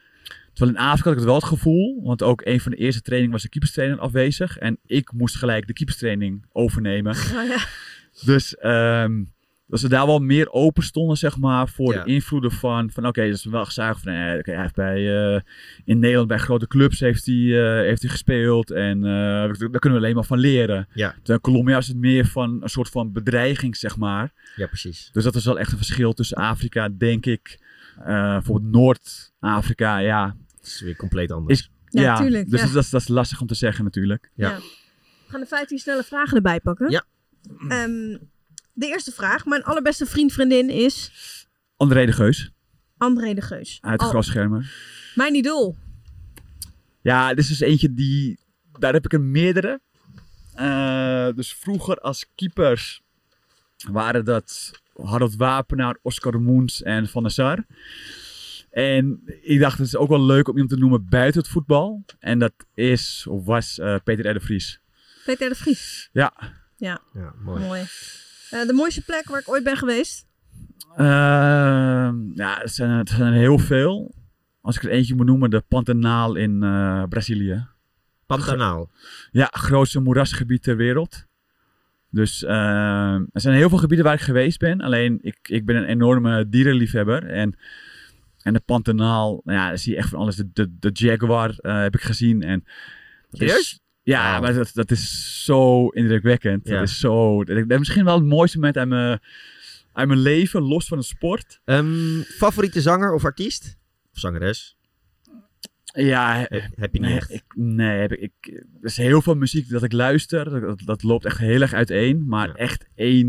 [0.53, 3.03] Terwijl in Afrika had ik het wel het gevoel, want ook een van de eerste
[3.03, 4.59] trainingen was de keeperstrainer afwezig.
[4.59, 7.13] En ik moest gelijk de keeperstraining overnemen.
[7.13, 7.67] Oh, ja.
[8.25, 9.23] Dus ehm,
[9.67, 12.03] dat ze daar wel meer open stonden, zeg maar, voor Ja.
[12.05, 15.35] de invloeden van, van oké, dat is wel gezuigd van, eh, oké, hij heeft bij,
[15.35, 15.41] eh,
[15.85, 19.93] in Nederland bij grote clubs heeft hij, eh, heeft hij gespeeld en eh, daar kunnen
[19.93, 20.89] we alleen maar van leren.
[20.95, 21.15] Ja.
[21.17, 24.33] Terwijl Colombia is het meer van een soort van bedreiging, zeg maar.
[24.57, 25.09] ja, precies.
[25.13, 27.59] Dus dat is wel echt een verschil tussen Afrika, denk ik.
[27.99, 30.37] Eh, bijvoorbeeld Noord-Afrika, ja.
[30.57, 31.59] Het is weer compleet anders.
[31.61, 32.67] Is- Ja, tuurlijk, Dus ja.
[32.73, 34.31] Dat, is, dat is lastig om te zeggen natuurlijk.
[34.35, 34.57] Ja.
[34.57, 34.63] We
[35.31, 36.91] gaan de 15 snelle vragen erbij pakken.
[36.91, 37.05] Ja.
[37.69, 38.17] Ehm,
[38.75, 39.45] de eerste vraag.
[39.47, 41.11] Mijn allerbeste vriend, vriendin is
[41.77, 42.51] André de Geus,
[42.97, 43.79] André de Geus.
[43.81, 44.67] uit de Al- grasschermen.
[45.15, 45.77] Mijn idool.
[47.03, 48.39] Ja, dit is dus eentje die.
[48.79, 49.81] Daar heb ik er meerdere.
[50.55, 53.03] Eh, dus vroeger als keepers
[53.91, 54.71] waren dat
[55.03, 57.65] Harold Wapenaar, Oscar Moens en Van der Sar.
[58.71, 62.05] En ik dacht, het is ook wel leuk om iemand te noemen buiten het voetbal.
[62.19, 64.35] En dat is, of was, eh, Peter R.
[64.35, 64.81] de Vries.
[65.25, 66.09] Peter de Vries.
[66.13, 66.33] Ja.
[66.77, 67.01] Ja,
[67.43, 67.65] mooi.
[67.65, 67.83] Mooi.
[68.55, 70.27] Eh, de mooiste plek waar ik ooit ben geweest.
[70.97, 74.15] Ehm, ja, het zijn, het zijn er heel veel.
[74.61, 77.67] Als ik er eentje moet noemen, de Pantanal in eh, Brazilië.
[78.27, 78.91] Pantanal.
[79.31, 81.27] Ja, grootste moerasgebied ter wereld.
[82.11, 84.81] Dus eh, er zijn heel veel gebieden waar ik geweest ben.
[84.81, 87.27] Alleen ik, ik ben een enorme dierenliefhebber.
[87.27, 87.59] En,
[88.43, 90.37] en de Pantanal, nou ja, daar zie je echt van alles.
[90.37, 92.43] De, de, de jaguar eh, heb ik gezien.
[92.43, 92.65] En
[93.31, 93.81] dat is- Serieus?
[94.05, 96.69] Ja, maar dat, dat is zo indrukwekkend.
[96.69, 96.75] Ja.
[96.79, 97.45] Dat is zo...
[97.45, 99.21] Dat, is misschien wel het mooiste moment uit mijn,
[99.93, 101.61] uit mijn leven, los van de sport.
[101.65, 103.77] Ehm, favoriete zanger of artiest?
[104.13, 104.77] Of zangeres?
[105.85, 107.31] Ja, Heb, heb je niet nee, echt?
[107.31, 110.61] Ik, nee, heb ik, ik, er is heel veel muziek dat ik luister.
[110.61, 112.25] Dat, dat, loopt echt heel erg uiteen.
[112.27, 112.55] Maar Ja.
[112.55, 113.29] echt één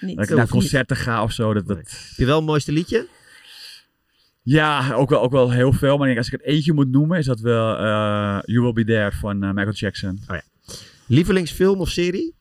[0.00, 0.16] Niet.
[0.16, 0.50] Dat ik naar niet?
[0.50, 1.54] concerten ga of zo.
[1.54, 1.76] Dat, dat...
[1.76, 3.06] Heb je wel het mooiste liedje?
[4.46, 5.96] Ja, ook wel, ook wel heel veel.
[5.96, 8.72] Maar ik denk, als ik het eentje moet noemen, is dat wel eh, You Will
[8.72, 10.20] Be There van eh, Michael Jackson.
[11.06, 12.34] Lievelingsfilm of serie?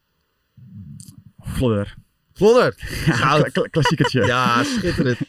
[1.40, 1.96] Vlodder.
[2.34, 2.76] Vlodder.
[3.06, 4.26] Ja, kla- kla- klassiekertje.
[4.34, 5.20] Ja, schitterend.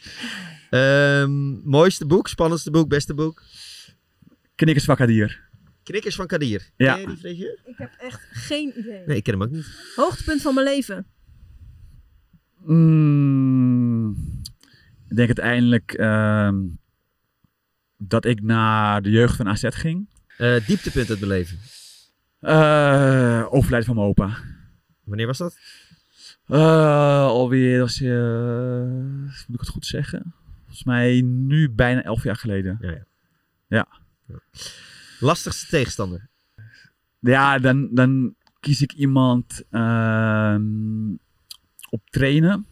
[0.69, 3.43] Ehm, mooiste boek, spannendste boek, beste boek?
[4.55, 5.43] Knikkers Wakadier.
[5.83, 6.69] Knikkers van Kadir.
[6.77, 6.93] Ja.
[6.95, 7.45] Ken je die?
[7.65, 9.01] Ik heb echt geen idee.
[9.05, 9.67] Nee, ik ken hem ook niet.
[9.95, 11.05] Hoogtepunt van mijn leven.
[12.65, 14.15] Mm,
[15.15, 15.93] ik denk uiteindelijk...
[15.93, 16.55] ehm,
[17.97, 20.07] dat ik naar de jeugd van AZ ging.
[20.37, 21.57] Eh, dieptepunt uit beleven.
[22.39, 24.37] Eh overlijden van mijn opa.
[25.03, 25.57] Wanneer was dat?
[26.45, 28.15] Eh, alweer, was, je,
[29.47, 30.33] moet ik het goed zeggen?
[30.61, 32.77] Volgens mij nu bijna elf jaar geleden.
[35.19, 36.29] Lastigste tegenstander.
[37.19, 41.11] Ja, dan, dan kies ik iemand ehm,
[41.89, 42.65] op trainen.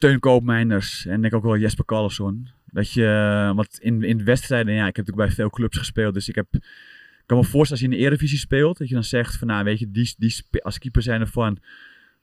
[0.00, 2.48] Teun Koopmeiners en ik denk ook wel Jesper Carlsson.
[2.66, 6.28] Dat je, want in, in wedstrijden, ja, ik heb natuurlijk bij veel clubs gespeeld, dus
[6.28, 9.04] ik heb, ik kan me voorstellen als je in de Eredivisie speelt, dat je dan
[9.04, 11.58] zegt van, nou weet je, die, die, als keeper zijn er van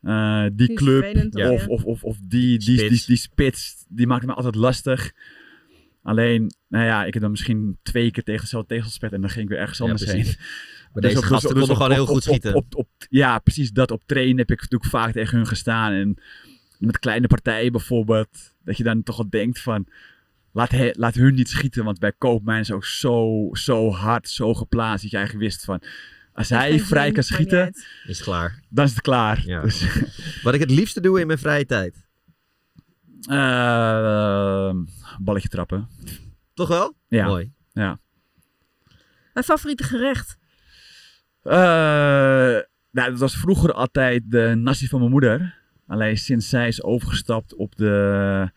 [0.01, 1.51] eh, die club ja.
[1.51, 3.05] of, of, of, of die, die, die, Spits.
[3.05, 5.11] die, spits, die maakt me altijd lastig.
[6.03, 9.43] Alleen, nou ja, ik heb dan misschien twee keer tegen dezelfde tegelspeler en dan ging
[9.43, 10.25] ik weer ergens anders heen.
[10.93, 12.53] Maar Dus deze op- dus- gasten dus konden op- gewoon heel goed op- schieten.
[12.53, 13.91] Op, op, ja, precies dat.
[13.91, 15.91] Op trainen heb ik natuurlijk vaak tegen hun gestaan.
[15.91, 16.17] En
[16.79, 19.87] met kleine partijen bijvoorbeeld, dat je dan toch wel denkt van...
[20.51, 24.53] Laat, he- laat hun niet schieten, want bij Koopmijn is ook zo, zo hard, zo
[24.53, 25.81] geplaatst dat je eigenlijk wist van...
[26.33, 27.67] Als hij vrij kan schieten.
[28.07, 28.59] Is het klaar.
[28.69, 29.41] dan is het klaar.
[29.45, 29.61] Ja.
[29.61, 29.85] Dus,
[30.43, 32.05] Wat ik het liefste doe in mijn vrije tijd.
[33.29, 34.75] eh,
[35.19, 35.87] balletje trappen.
[36.53, 36.95] Toch wel?
[37.07, 37.25] Ja.
[37.25, 37.51] Mooi.
[37.73, 37.99] Ja.
[39.33, 40.37] Mijn favoriete gerecht.
[41.43, 41.53] Eh,
[42.91, 45.55] nou, dat was vroeger altijd de nasi van mijn moeder.
[45.87, 48.51] Alleen sinds zij is overgestapt op de,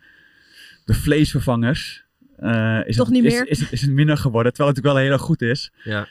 [0.85, 2.03] de vleesvervangers.
[2.37, 3.47] eh, is, Toch het, niet is, meer?
[3.47, 4.53] Is, het- is het minder geworden.
[4.53, 5.71] Terwijl het natuurlijk wel heel erg goed is.
[5.83, 6.07] Ja.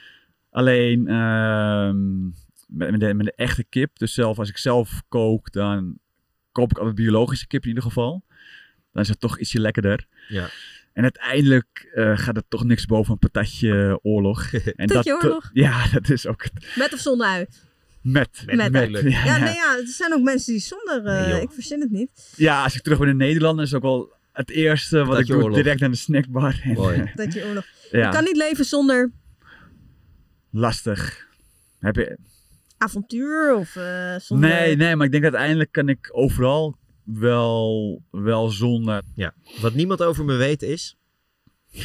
[0.51, 2.25] Alleen ehm,
[2.69, 3.99] met, met, de, met de echte kip.
[3.99, 5.99] Dus zelf als ik zelf kook, dan
[6.53, 8.25] koop ik altijd biologische kip in ieder geval.
[8.93, 10.07] Dan is het toch ietsje lekkerder.
[10.29, 10.49] Ja.
[10.93, 14.53] En uiteindelijk eh, gaat er toch niks boven een patatje oorlog.
[14.53, 15.51] En Patatje dat, oorlog?
[15.53, 16.73] Ja, dat is ook het.
[16.77, 17.47] Met of zonder ui?
[18.03, 18.43] Met.
[18.47, 18.73] Met.
[18.73, 19.39] Ja, Ja, ja.
[19.39, 21.05] nee, ja, er zijn ook mensen die zonder...
[21.07, 22.33] eh, Nee, ik verzin het niet.
[22.37, 25.43] Ja, als ik terug ben in Nederland, is ook wel het eerste wat ik doe.
[25.43, 25.57] oorlog.
[25.57, 26.61] Direct naar de snackbar.
[26.75, 27.11] Mooi.
[27.15, 27.65] Dat je oorlog...
[27.91, 29.11] ja, Je kan niet leven zonder
[30.51, 31.29] lastig.
[31.79, 32.19] Heb je...
[32.79, 34.49] avontuur of eh, zonder...
[34.49, 39.03] Nee, nee, maar ik denk uiteindelijk kan ik overal wel, wel zonder.
[39.61, 40.97] Wat niemand over me weet is...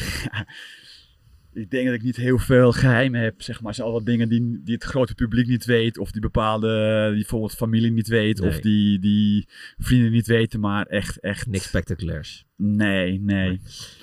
[1.56, 3.74] Ik denk dat ik niet heel veel geheimen heb, zeg maar.
[3.74, 5.98] Zijn wat dingen die, die het grote publiek niet weet.
[5.98, 8.40] Of die bepaalde, die bijvoorbeeld familie niet weet.
[8.40, 8.48] Nee.
[8.48, 9.48] Of die, die
[9.78, 10.60] vrienden niet weten.
[10.60, 11.46] Maar echt, echt.
[11.46, 12.44] Niks spectaculairs.
[12.56, 13.60] Nee, nee.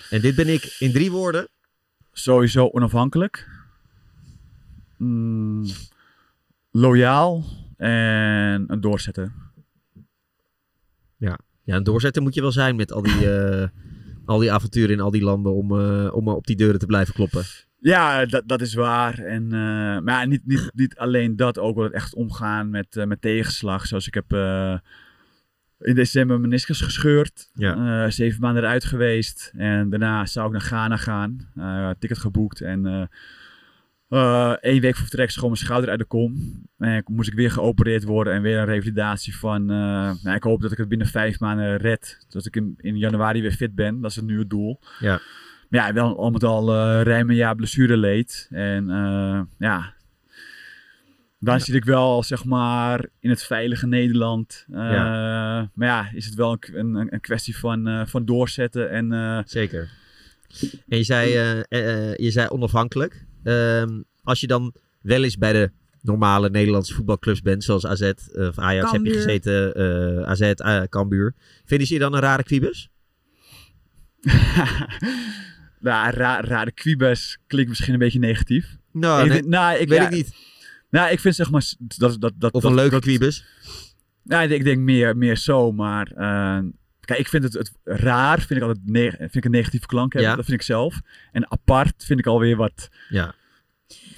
[0.09, 1.47] En dit ben ik in drie woorden.
[2.11, 3.47] Sowieso onafhankelijk.
[4.97, 5.65] Mm,
[6.71, 7.45] loyaal.
[7.77, 9.31] En een doorzetter.
[11.63, 13.67] Ja, een doorzetter moet je wel zijn met al die, eh,
[14.25, 17.13] al die avonturen in al die landen om, eh, om op die deuren te blijven
[17.13, 17.43] kloppen.
[17.79, 19.19] Ja, dat, dat is waar.
[19.19, 22.95] En, eh, maar ja, niet, niet, niet alleen dat, ook wel het echt omgaan met,
[22.95, 23.85] eh, met tegenslag.
[23.85, 24.31] Zoals ik heb
[25.79, 27.49] in december mijn meniscus gescheurd.
[27.53, 28.09] Ja.
[28.09, 29.51] Zeven maanden eruit geweest.
[29.55, 31.51] En daarna zou ik naar Ghana gaan.
[31.99, 32.61] Ticket geboekt.
[32.61, 33.09] En
[34.13, 36.61] eh eh, week voor vertrek schoon mijn schouder uit de kom.
[36.77, 39.61] En moest ik weer geopereerd worden en weer een revalidatie van...
[39.61, 42.25] eh, nou, ik hoop dat ik het binnen vijf maanden red.
[42.29, 44.01] Dat ik in, in januari weer fit ben.
[44.01, 44.79] Dat is het nu het doel.
[44.99, 45.21] Ja.
[45.69, 48.47] Maar ja, wel al met al eh ruim een jaar blessure leed.
[48.51, 48.85] En
[49.57, 49.93] ja,
[51.39, 54.65] dan zit ik wel zeg maar in het veilige Nederland.
[54.71, 54.77] Eh,
[55.73, 59.43] Maar ja, is het wel een, een, een kwestie van, van doorzetten en...
[59.47, 59.89] Zeker.
[60.87, 61.29] En je zei,
[62.17, 63.25] je zei onafhankelijk.
[63.43, 65.71] Ehm, als je dan wel eens bij de
[66.01, 68.13] normale Nederlandse voetbalclubs bent, zoals AZ eh,
[68.47, 71.33] of Ajax heb je gezeten, eh, AZ, uh, Cambuur.
[71.65, 72.89] Vinden ze je dan een rare kwiebus?
[75.79, 78.77] nou, ra rare kwiebes klinkt misschien een beetje negatief.
[78.91, 80.35] Nou, ik, nee, nou, ik, weet ja, ik niet.
[80.89, 81.73] Nou, ik vind zeg maar...
[81.77, 83.45] Dat, dat, dat, Of dat, een leuke dat, kwiebus.
[84.23, 86.11] Nou, ik denk, meer, meer zo, maar...
[86.11, 86.59] eh,
[87.05, 90.13] kijk, ik vind het, het raar, vind ik altijd ne- vind ik een negatieve klank
[90.13, 90.31] hebben.
[90.31, 90.35] Ja.
[90.37, 90.99] Dat vind ik zelf.
[91.31, 92.89] En apart vind ik alweer wat...
[93.09, 93.35] Ja.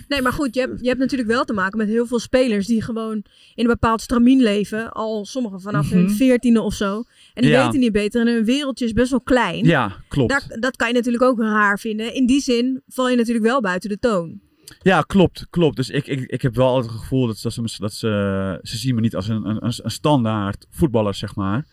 [0.08, 2.66] Nee, maar goed, je hebt, je hebt natuurlijk wel te maken met heel veel spelers
[2.68, 3.14] die gewoon
[3.56, 4.92] in een bepaald stramien leven.
[4.92, 6.14] Al sommigen vanaf hun Mhm.
[6.14, 7.04] veertiende of zo.
[7.34, 7.64] En die Ja.
[7.66, 9.66] weten niet beter en hun wereldje is best wel klein.
[9.66, 10.30] Ja, klopt.
[10.32, 12.14] Daar, dat kan je natuurlijk ook raar vinden.
[12.14, 14.40] In die zin val je natuurlijk wel buiten de toon.
[14.82, 15.76] Ja, klopt, klopt.
[15.76, 18.60] Dus ik, ik, ik heb wel altijd het gevoel dat, dat, ze, me- dat ze,
[18.62, 21.66] ze zien me niet als een, een, een standaard voetballer, zeg maar.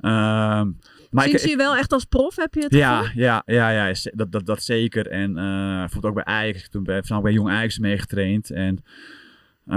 [0.00, 0.70] Ehm
[1.10, 3.22] maar ik, je wel echt als prof, heb je het ja, gevoel?
[3.22, 5.06] ja, ja, ja, is- dat, dat, dat zeker.
[5.08, 6.64] En eh bijvoorbeeld ook bij Ajax.
[6.64, 8.50] Ik toen bij, vanaf bij Jong Ajax meegetraind.
[8.50, 8.78] En
[9.66, 9.76] eh,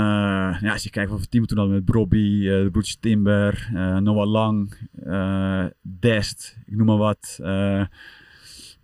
[0.61, 2.97] ja, als je kijkt wat voor team we toen hadden met Brobby, eh, de broertjes
[2.99, 7.39] Timber, eh, Noah Lang, eh, Dest, ik noem maar wat.
[7.43, 7.83] eh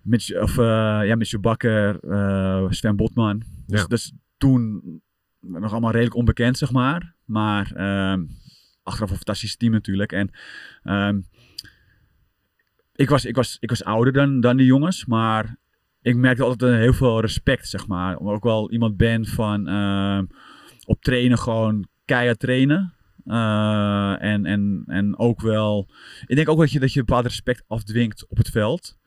[0.01, 0.65] Mitch, of, eh,
[1.03, 3.43] ja, Mitchell Bakker, eh, Sven Botman.
[3.67, 3.87] Dus, Ja.
[3.87, 4.81] dus toen
[5.39, 7.15] nog allemaal redelijk onbekend, zeg maar.
[7.25, 8.23] Maar ehm,
[8.85, 10.11] achteraf een fantastisch team natuurlijk.
[10.11, 10.29] En
[10.83, 11.19] ehm,
[12.95, 15.57] ik, was, ik, was, ik was ouder dan, dan die jongens, maar
[16.01, 18.17] ik merkte altijd een heel veel respect, zeg maar.
[18.17, 20.25] Omdat ik ook wel iemand ben van ehm,
[20.85, 22.93] op trainen gewoon keihard trainen.
[23.25, 25.89] Eh, en, en, en ook wel,
[26.25, 28.97] ik denk ook dat je, dat je een bepaald respect afdwingt op het veld.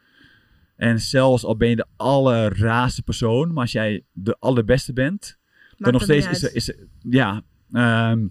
[0.77, 5.39] En zelfs al ben je de allerraarste persoon, maar als jij de allerbeste bent,
[5.77, 7.43] dan nog steeds is, er- is, er- ja.
[7.73, 8.27] ehm,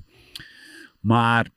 [1.08, 1.50] maar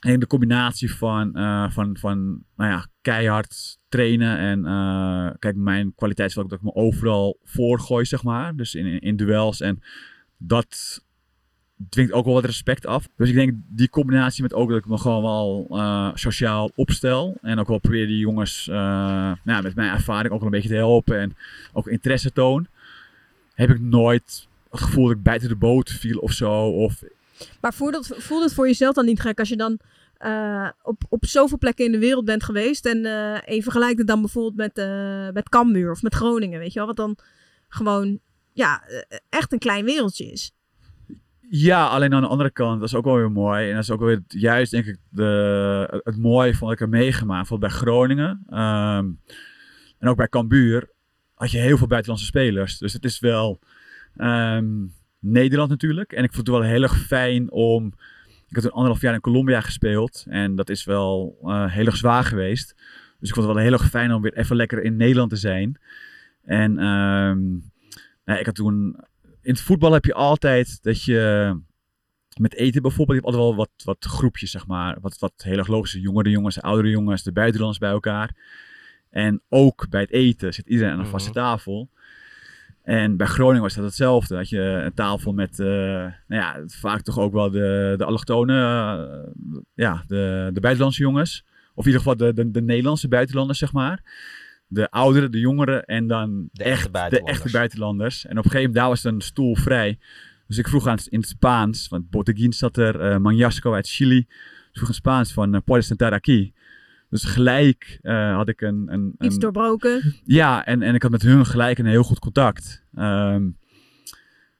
[0.00, 5.94] denk de combinatie van, eh, van, van nou ja, keihard trainen en eh, kijk, mijn
[5.94, 8.56] kwaliteit is dat ik me overal voor gooi, zeg maar.
[8.56, 9.82] Dus in, in, in duels en
[10.36, 11.02] dat
[11.88, 13.08] dwingt ook wel wat respect af.
[13.16, 17.36] Dus ik denk die combinatie met ook dat ik me gewoon wel eh, sociaal opstel
[17.42, 20.68] en ook wel probeer die jongens nou, ja, met mijn ervaring ook wel een beetje
[20.68, 21.36] te helpen en
[21.72, 22.66] ook interesse toon,
[23.54, 26.68] heb ik nooit het gevoel dat ik buiten de boot viel of zo.
[26.68, 27.02] Of
[27.60, 29.80] Maar voelt het, voelt het voor jezelf dan niet gek als je dan
[30.16, 33.98] eh, op, op zoveel plekken in de wereld bent geweest en eh en je vergelijkt
[33.98, 37.18] het dan bijvoorbeeld met, eh met Cambuur of met Groningen, weet je wel, wat dan
[37.68, 38.20] gewoon
[38.52, 38.82] ja,
[39.28, 40.52] echt een klein wereldje is.
[41.50, 43.68] Ja, alleen aan de andere kant, dat is ook wel weer mooi.
[43.68, 46.78] En dat is ook wel weer juist, denk ik, de, het mooie van wat ik
[46.78, 47.48] heb meegemaakt.
[47.48, 49.06] Bijvoorbeeld bij Groningen ehm,
[49.98, 50.90] en ook bij Cambuur
[51.34, 52.78] had je heel veel buitenlandse spelers.
[52.78, 53.58] Dus het is wel
[54.16, 54.86] ehm,
[55.18, 56.12] Nederland natuurlijk.
[56.12, 57.92] En ik vond het wel heel erg fijn om...
[58.48, 60.24] Ik had een anderhalf jaar in Colombia gespeeld.
[60.28, 62.74] En dat is wel eh, heel erg zwaar geweest.
[63.18, 65.36] Dus ik vond het wel heel erg fijn om weer even lekker in Nederland te
[65.36, 65.80] zijn.
[66.44, 66.74] En
[68.24, 68.96] nou, ik had toen
[69.42, 71.54] in het voetbal heb je altijd dat je
[72.40, 74.96] met eten bijvoorbeeld, je hebt altijd wel wat, wat groepjes, zeg maar.
[75.00, 76.02] Wat, wat heel erg logisch is.
[76.02, 78.36] Jongere jongens, oudere jongens, de buitenlanders bij elkaar.
[79.10, 81.88] En ook bij het eten zit iedereen aan een vaste tafel.
[82.88, 84.34] En bij Groningen was dat hetzelfde.
[84.34, 88.56] Dat je een tafel met, eh, nou ja, vaak toch ook wel de, de allochtonen,
[88.56, 91.44] eh, ja, de, de buitenlandse jongens.
[91.74, 94.02] Of in ieder geval de, de, de Nederlandse buitenlanders, zeg maar.
[94.66, 97.38] De ouderen, de jongeren en dan De echte de buitenlanders.
[97.38, 98.24] echte buitenlanders.
[98.24, 99.98] En op een gegeven moment, daar was een stoel vrij.
[100.46, 104.24] Dus ik vroeg aan in het Spaans, want Botteguin zat er, eh Manjasco uit Chili.
[104.26, 106.52] Dus ik vroeg in Spaans van uh, ¿Puedes sentar aquí?
[107.10, 108.86] Dus gelijk eh, had ik een...
[108.92, 110.14] een, Iets een doorbroken.
[110.24, 112.84] ja, en, en ik had met hun gelijk een heel goed contact.
[112.94, 113.48] Ehm,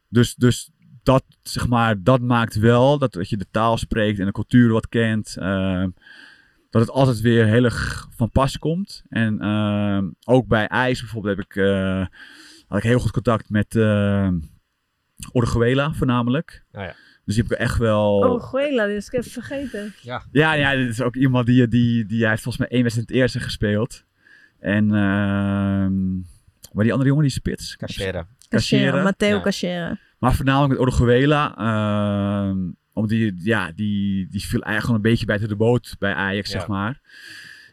[0.09, 0.70] dus, dus
[1.03, 4.72] dat, zeg maar, dat maakt wel dat, dat je de taal spreekt en de cultuur
[4.72, 5.36] wat kent.
[5.36, 5.88] ehm,
[6.70, 9.03] dat het altijd weer heel erg van pas komt.
[9.09, 12.07] En ehm, ook bij IJs bijvoorbeeld heb ik, eh,
[12.66, 14.28] had ik heel goed contact met uh,
[15.32, 16.64] Orguela voornamelijk.
[16.72, 16.94] Oh ja.
[17.29, 18.18] Dus die heb ik echt wel...
[18.18, 19.95] Oh, Guela, is ik even vergeten.
[20.33, 23.09] Ja, ja, dit is ook iemand die, die, die hij heeft volgens mij één wedstrijd
[23.11, 24.05] in het eerste gespeeld.
[24.61, 26.14] En, ehm
[26.72, 27.76] maar die andere jongen, die spits.
[27.76, 28.26] Cachera.
[28.49, 29.41] Cachera, Matteo Ja.
[29.41, 29.99] Cachera.
[30.18, 31.57] Maar voornamelijk met Oruguela.
[31.57, 32.59] ehm
[32.93, 36.53] omdat die, ja, die, die viel eigenlijk gewoon een beetje buiten de boot bij Ajax,
[36.53, 36.59] Ja.
[36.59, 37.01] zeg maar.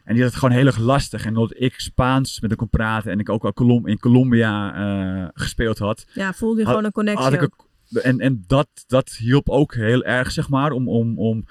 [0.04, 1.24] En die had het gewoon heel erg lastig.
[1.24, 4.74] En omdat ik Spaans met hem kon praten en ik ook al Colom in Colombia
[4.74, 7.65] eh, gespeeld had, Ja, voelde je Had- gewoon een connectie had ik ook.
[7.92, 10.88] En, en dat, dat hielp ook heel erg, zeg maar, om...
[10.88, 11.44] om, om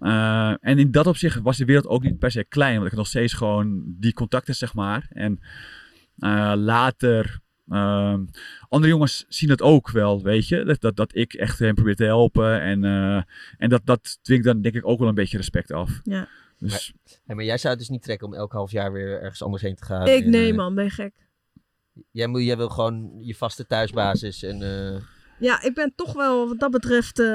[0.00, 2.90] eh, en in dat opzicht was de wereld ook niet per se klein, want ik
[2.90, 5.06] had nog steeds gewoon die contacten, zeg maar.
[5.10, 5.40] En
[6.18, 8.24] eh, later, ehm,
[8.68, 11.96] andere jongens zien het ook wel, weet je, dat, dat, dat ik echt hen probeer
[11.96, 12.60] te helpen.
[12.60, 13.22] En, eh,
[13.58, 16.00] en dat, dat dwingt dan denk ik ook wel een beetje respect af.
[16.02, 16.28] Ja.
[16.58, 16.92] Dus
[17.24, 19.62] Hey, maar jij zou het dus niet trekken om elk half jaar weer ergens anders
[19.62, 20.06] heen te gaan.
[20.06, 21.14] Ik En, nee man, ben je gek.
[22.10, 24.58] Jij, moet, jij wil gewoon je vaste thuisbasis en...
[25.40, 27.26] Ja, ik ben toch wel, wat dat betreft, eh,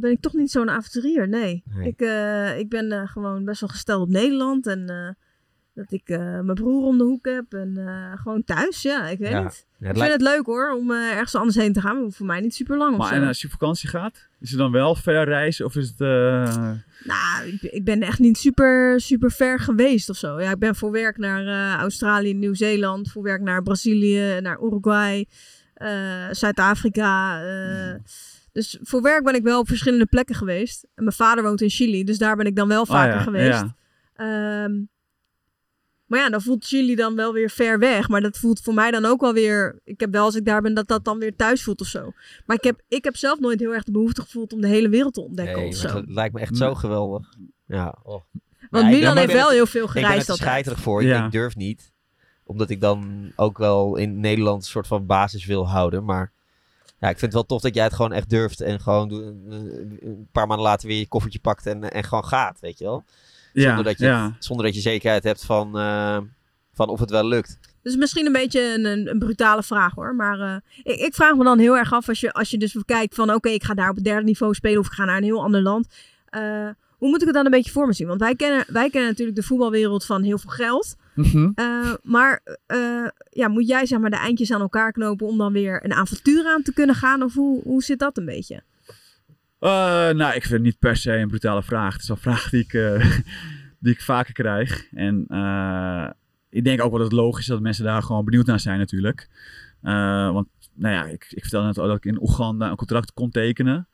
[0.00, 1.28] ben ik toch niet zo'n avonturier.
[1.28, 1.62] Nee.
[1.74, 1.88] Nee.
[1.88, 4.66] Ik, eh, ik ben eh, gewoon best wel gesteld op Nederland.
[4.66, 5.08] En eh,
[5.74, 7.52] dat ik eh, mijn broer om de hoek heb.
[7.52, 9.42] En eh, gewoon thuis, ja, ik weet Ja.
[9.42, 9.66] niet.
[9.78, 12.00] ja, Ik het vind het leuk hoor, om eh, ergens anders heen te gaan.
[12.02, 13.14] Maar voor mij niet super lang of maar zo.
[13.14, 16.00] en als je op vakantie gaat, is het dan wel ver reizen of is het...
[16.00, 16.70] eh,
[17.04, 20.40] Nou, ik, ben- ik ben echt niet super, super ver geweest of zo.
[20.40, 23.10] Ja, ik ben voor werk naar eh, Australië, Nieuw-Zeeland.
[23.10, 25.26] Voor werk naar Brazilië, naar Uruguay,
[25.84, 27.42] eh, Zuid-Afrika.
[27.42, 27.94] eh.
[28.52, 30.82] Dus voor werk ben ik wel op verschillende plekken geweest.
[30.94, 33.22] En mijn vader woont in Chili, dus daar ben ik dan wel vaker ah ja,
[33.24, 33.60] geweest.
[33.60, 33.74] ja.
[34.14, 34.72] Ehm,
[36.06, 38.08] maar ja, dan voelt Chili dan wel weer ver weg.
[38.08, 39.80] Maar dat voelt voor mij dan ook wel weer...
[39.84, 42.12] Ik heb wel als ik daar ben dat dat dan weer thuis voelt of zo.
[42.46, 44.88] Maar ik heb, ik heb zelf nooit heel erg de behoefte gevoeld om de hele
[44.88, 45.96] wereld te ontdekken Nee, of zo.
[45.96, 47.26] het lijkt me echt zo geweldig.
[47.66, 48.22] Ja, oh.
[48.70, 50.48] Want Milan heeft wel het- heel veel Ik ben gereisd het altijd.
[50.48, 51.02] scheiterig voor.
[51.02, 51.24] Ja.
[51.26, 51.92] Ik durf niet.
[52.46, 56.04] Omdat ik dan ook wel in Nederland een soort van basis wil houden.
[56.04, 56.32] Maar
[56.98, 58.60] ja, ik vind het wel tof dat jij het gewoon echt durft.
[58.60, 62.78] En gewoon een paar maanden later weer je koffertje pakt en, en gewoon gaat, weet
[62.78, 63.04] je wel.
[63.52, 64.36] Ja, Zonder, dat je, ja.
[64.38, 66.18] zonder dat je zekerheid hebt van, eh,
[66.72, 67.58] van of het wel lukt.
[67.82, 70.14] Dus misschien een beetje een, een, een brutale vraag hoor.
[70.14, 72.76] Maar eh, ik, ik vraag me dan heel erg af als je, als je dus
[72.84, 75.16] kijkt van oké, ik ga daar op het derde niveau spelen of ik ga naar
[75.16, 75.86] een heel ander land.
[76.24, 76.68] Eh,
[76.98, 78.06] hoe moet ik het dan een beetje voor me zien?
[78.06, 80.96] Want wij kennen, wij kennen natuurlijk de voetbalwereld van heel veel geld.
[81.14, 81.50] Mhm.
[81.54, 85.52] Eh, maar eh, ja, moet jij zeg maar de eindjes aan elkaar knopen om dan
[85.52, 87.22] weer een avontuur aan te kunnen gaan?
[87.22, 88.62] Of hoe, hoe zit dat een beetje?
[89.58, 89.70] Eh,
[90.10, 91.92] nou, ik vind het niet per se een brutale vraag.
[91.92, 92.72] Het is wel een vraag die ik,
[93.82, 94.86] die ik vaker krijg.
[94.92, 95.20] En
[96.50, 98.78] ik denk ook wel dat het logisch is dat mensen daar gewoon benieuwd naar zijn
[98.78, 99.28] natuurlijk.
[100.32, 103.30] Want, nou ja, ik, ik vertelde net al dat ik in Oeganda een contract kon
[103.30, 103.88] tekenen.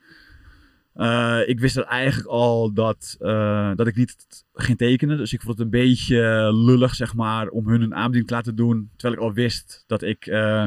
[1.00, 4.16] Eh, ik wist er eigenlijk al dat, eh, dat ik niet
[4.54, 5.16] ging tekenen.
[5.16, 8.54] Dus ik vond het een beetje lullig, zeg maar, om hun een aanbieding te laten
[8.56, 8.90] doen.
[8.96, 10.64] Terwijl ik al wist dat ik eh,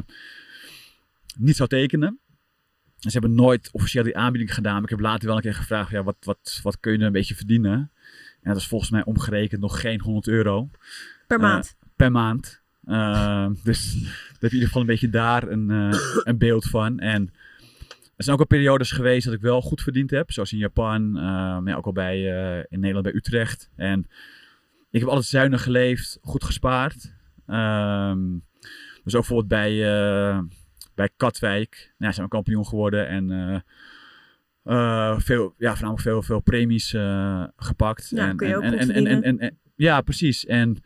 [1.38, 2.20] niet zou tekenen.
[3.00, 4.74] Ze hebben nooit officieel die aanbieding gedaan.
[4.74, 7.06] Maar ik heb later wel een keer gevraagd, ja, wat, wat, wat kun je er
[7.06, 7.92] een beetje verdienen?
[8.42, 10.70] En dat is volgens mij omgerekend nog geen 100 euro
[11.28, 11.76] Per Eh, maand.
[11.96, 12.62] per maand.
[12.86, 16.66] Eh, dus daar heb je in ieder geval een beetje daar een, eh, een beeld
[16.66, 17.00] van.
[17.00, 17.34] En
[18.24, 20.32] er zijn ook al periodes geweest dat ik wel goed verdiend heb.
[20.32, 23.70] Zoals in Japan, eh, maar ja, ook al bij, eh, in Nederland bij Utrecht.
[23.76, 24.08] En
[24.92, 27.14] ik heb altijd zuinig geleefd, goed gespaard.
[27.48, 28.20] Ehm,
[29.04, 30.40] dus ook bijvoorbeeld bij, eh,
[30.96, 31.76] bij Katwijk.
[31.76, 33.08] Nou, ja, zijn we kampioen geworden.
[33.08, 33.64] En
[35.22, 36.90] veel, ja, voornamelijk veel, veel premies
[37.56, 38.10] gepakt.
[38.10, 40.46] Ja, en, kun je en, ook en, en- en- ja, precies.
[40.46, 40.84] En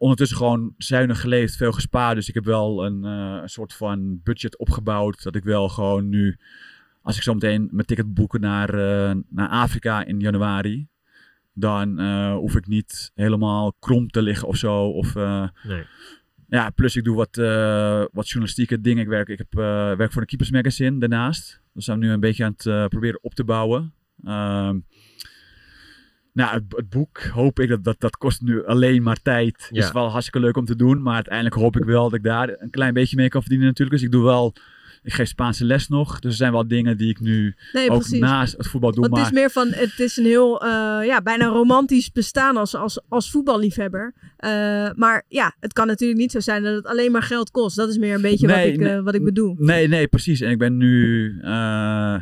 [0.00, 2.14] ondertussen gewoon zuinig geleefd, veel gespaard.
[2.14, 5.22] Dus ik heb wel een, eh, een soort van budget opgebouwd.
[5.22, 6.38] Dat ik wel gewoon nu,
[7.02, 10.86] als ik zo meteen mijn ticket boeken naar, eh, naar Afrika in januari.
[11.52, 14.84] Dan eh, hoef ik niet helemaal krom te liggen of zo.
[14.86, 15.84] Of, Nee.
[16.48, 17.36] ja, plus ik doe wat,
[18.12, 19.02] wat journalistieke dingen.
[19.02, 19.52] Ik werk, ik heb,
[19.98, 21.62] werk voor een Keepers Magazine daarnaast.
[21.74, 23.92] Dus zijn we nu een beetje aan het proberen op te bouwen.
[24.24, 24.78] Ehm,
[26.32, 29.68] nou, het, het boek hoop ik dat, dat dat kost nu alleen maar tijd.
[29.70, 29.84] Ja.
[29.84, 32.54] Is wel hartstikke leuk om te doen, maar uiteindelijk hoop ik wel dat ik daar
[32.58, 33.96] een klein beetje mee kan verdienen natuurlijk.
[33.96, 34.54] Dus ik doe wel,
[35.02, 36.18] ik geef Spaanse les nog.
[36.18, 38.20] Dus er zijn wel dingen die ik nu Nee, ook precies.
[38.20, 39.00] naast het voetbal doe.
[39.00, 40.68] Want het Maar is meer van, het is een heel, eh,
[41.06, 44.14] ja, bijna romantisch bestaan als, als, als voetballiefhebber.
[44.36, 44.50] Eh,
[44.94, 47.76] maar ja, het kan natuurlijk niet zo zijn dat het alleen maar geld kost.
[47.76, 49.54] Dat is meer een beetje Nee, wat, ik, eh, wat ik bedoel.
[49.58, 50.40] Nee, nee, precies.
[50.40, 52.16] En ik ben nu eh,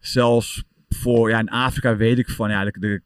[0.00, 0.62] zelfs
[1.00, 3.02] voor, ja, in Afrika weet ik van, de,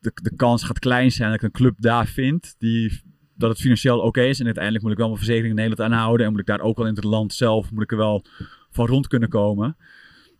[0.00, 3.02] de, de kans gaat klein zijn dat ik een club daar vind die,
[3.36, 4.38] dat het financieel oké is.
[4.38, 6.76] En uiteindelijk moet ik wel mijn verzekering in Nederland aanhouden en moet ik daar ook
[6.76, 8.24] wel in het land zelf, moet ik er wel
[8.70, 9.76] van rond kunnen komen.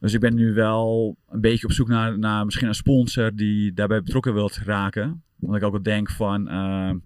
[0.01, 3.73] Dus ik ben nu wel een beetje op zoek naar, naar misschien een sponsor die
[3.73, 5.23] daarbij betrokken wilt raken.
[5.41, 6.99] Omdat ik ook wel denk van, ehm,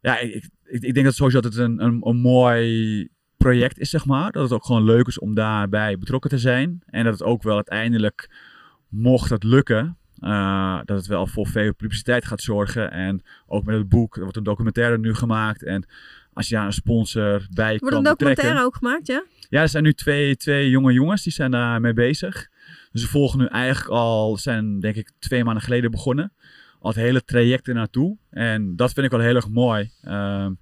[0.00, 3.90] ja, ik, ik, ik denk dat sowieso dat het een, een, een mooi project is,
[3.90, 4.32] zeg maar.
[4.32, 6.82] Dat het ook gewoon leuk is om daarbij betrokken te zijn.
[6.86, 8.30] En dat het ook wel uiteindelijk,
[8.92, 12.90] mocht het lukken, eh, dat het wel voor veel publiciteit gaat zorgen.
[12.90, 15.62] En ook met het boek, er wordt een documentaire nu gemaakt.
[15.62, 15.86] En
[16.32, 18.26] als je daar een sponsor bij Wordt kan een betrekken...
[18.26, 19.24] documentaire ook gemaakt, ja?
[19.48, 22.48] Ja, er zijn nu twee, twee jonge jongens, die zijn daarmee bezig.
[22.92, 26.32] Dus ze volgen nu eigenlijk al, zijn denk ik twee maanden geleden begonnen.
[26.78, 28.16] Al het hele traject er naartoe.
[28.30, 29.90] En dat vind ik wel heel erg mooi.
[30.02, 30.52] Ehm,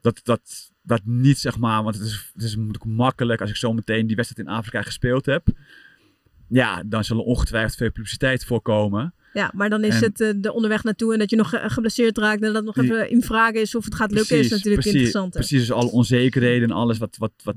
[0.00, 3.72] dat, dat, dat niet zeg maar, want het is, het is makkelijk als ik zo
[3.72, 5.48] meteen die wedstrijd in Afrika gespeeld heb.
[6.52, 9.14] Ja, dan zal er ongetwijfeld veel publiciteit voorkomen.
[9.32, 11.62] Ja, maar dan is En- het eh, de onderweg naartoe en dat je nog ge-
[11.70, 14.48] geblesseerd raakt en dat nog Die- even in vraag is of het gaat lukken, is
[14.48, 15.40] natuurlijk precies, interessanter.
[15.40, 17.56] Precies, dus alle onzekerheden en alles wat, wat, wat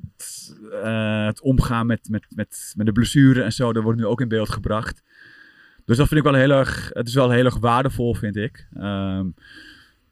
[0.84, 4.22] eh, het omgaan met, met, met, met de blessure en zo, dat wordt nu ook
[4.22, 5.02] in beeld gebracht.
[5.86, 8.68] Dus dat vind ik wel heel erg, het is wel heel erg waardevol, vind ik.
[8.74, 8.84] Ehm,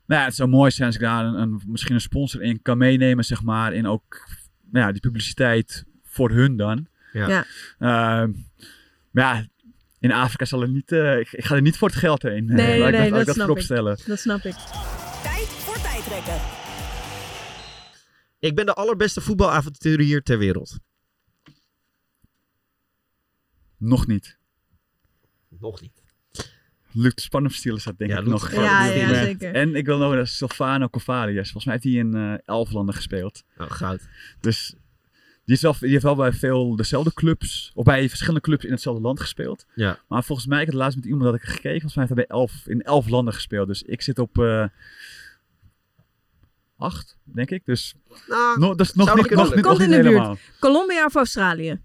[0.06, 2.62] nou ja, het zou mooi zijn als ik daar een, een- misschien een sponsor in
[2.62, 4.28] kan meenemen, zeg maar, in ook
[4.72, 6.88] nou ja, die publiciteit voor hun dan.
[7.14, 7.28] Ja.
[7.28, 7.46] Ja.
[7.80, 8.32] Ehm,
[9.14, 9.48] maar ja,
[10.00, 12.46] in Afrika zal er niet, eh, ik, ik ga er niet voor het geld heen.
[12.46, 13.64] Nee, Laat ik nee, ik dat dat snap voorop ik.
[13.64, 13.98] stellen.
[14.06, 14.54] Dat snap ik.
[15.24, 16.42] Tijd voor tijdrekken.
[18.40, 20.80] Ik ben de allerbeste voetbalavonturier ter wereld.
[23.78, 24.38] Nog niet.
[25.60, 26.02] Nog niet.
[26.92, 28.52] Luc Spannenstiel is dat denk Ja, ik Luc nog.
[28.52, 29.56] Ja, ja, zeker.
[29.56, 31.52] En ik wil nog naar Silvano Cavalius.
[31.52, 33.44] Volgens mij heeft hij in eh elf landen gespeeld.
[33.58, 34.02] Oh, goud.
[34.40, 34.76] Dus
[35.46, 39.66] die, heeft wel bij veel dezelfde clubs, of bij verschillende clubs in hetzelfde land gespeeld.
[39.76, 40.00] Ja.
[40.08, 42.26] Maar volgens mij, ik had laatst met iemand dat ik gekeken, volgens mij heeft hij
[42.28, 43.68] bij elf, in elf landen gespeeld.
[43.68, 44.66] Dus ik zit op eh
[46.78, 47.66] acht, denk ik.
[47.66, 47.96] Dus
[48.28, 49.92] Nou, no, dat is nog niet, nog in de buurt.
[50.06, 50.38] helemaal.
[50.60, 51.80] Colombia of Australië?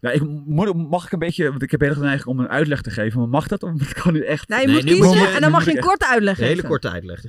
[0.00, 0.22] Ja, ik,
[0.74, 2.90] mag ik een beetje, want ik heb heel erg de neiging om een uitleg te
[2.90, 3.62] geven, maar mag dat?
[3.62, 5.64] Of ik kan nu echt Nou, je Nee, moet kiezen moet je- en dan mag
[5.64, 6.68] je een korte uitleg een hele geven.
[6.68, 7.20] korte uitleg.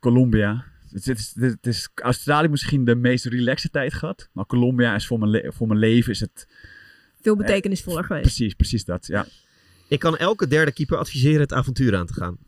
[0.00, 0.64] Colombia.
[0.96, 4.28] Het is, het is, het is Australië misschien de meest relaxe tijd gehad.
[4.32, 6.48] Maar Colombia is voor mijn, le- voor mijn leven is het
[7.20, 8.22] Veel betekenisvoller geweest.
[8.26, 9.06] precies, precies dat.
[9.06, 9.26] Ja.
[9.88, 12.38] Ik kan elke derde keeper adviseren het avontuur aan te gaan.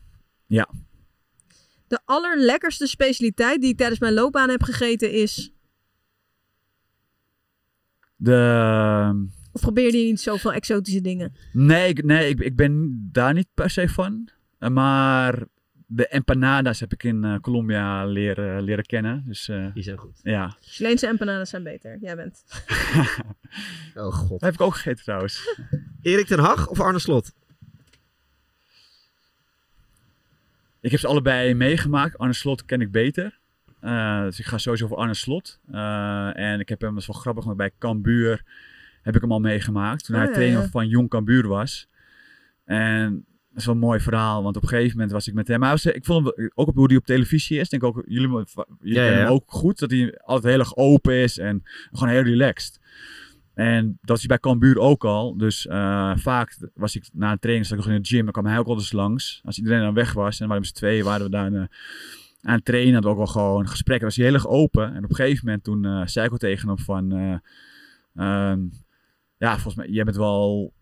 [1.87, 5.51] De allerlekkerste specialiteit die ik tijdens mijn loopbaan heb gegeten is...
[8.15, 11.35] De, Of probeerde je niet zoveel exotische dingen?
[11.53, 14.29] Nee, ik, nee ik, ik ben daar niet per se van.
[14.59, 15.43] Eh, Maar
[15.91, 19.23] de empanadas heb ik in eh, Colombia leren, leren kennen.
[19.27, 20.19] Dus eh, Die zijn goed.
[20.23, 21.97] ja, Chileense empanadas zijn beter.
[22.01, 22.43] Jij bent.
[23.95, 24.29] Oh god.
[24.29, 25.57] dat heb ik ook gegeten trouwens.
[26.01, 27.33] Erik ten Hag of Arne Slot?
[30.81, 32.17] Ik heb ze allebei meegemaakt.
[32.17, 33.39] Arne Slot ken ik beter.
[33.79, 35.59] Eh, dus ik ga sowieso voor Arne Slot.
[35.71, 38.43] Eh, en ik heb hem, dat is wel grappig, want bij Cambuur
[39.01, 40.05] heb ik hem al meegemaakt.
[40.05, 40.67] Toen Oh, hij ja, trainer ja.
[40.69, 41.87] van Jong Cambuur was.
[42.65, 43.25] En
[43.59, 45.59] is wel een mooi verhaal, want op een gegeven moment was ik met hem.
[45.59, 47.63] Maar was, ik vond hem ook op hoe hij op televisie is.
[47.69, 48.29] Ik denk ook, jullie,
[48.81, 52.21] jullie Ja, hem ook goed, dat hij altijd heel erg open is en gewoon heel
[52.23, 52.79] relaxed.
[53.53, 55.37] En dat is hij bij Cambuur ook al.
[55.37, 58.31] Dus eh, vaak was ik na een training, zat ik nog in de gym, dan
[58.31, 59.41] kwam hij ook altijd langs.
[59.43, 61.63] Als iedereen dan weg was en waren we z'n tweeën, waren we daar eh,
[62.41, 62.93] aan het trainen.
[62.93, 64.07] Hadden we ook wel gewoon gesprekken.
[64.07, 64.93] Was hij heel erg open.
[64.95, 67.11] En op een gegeven moment toen eh, zei ik ook tegen hem van...
[67.11, 67.37] eh,
[68.15, 68.59] ehm,
[69.37, 70.73] ja, volgens mij, jij bent wel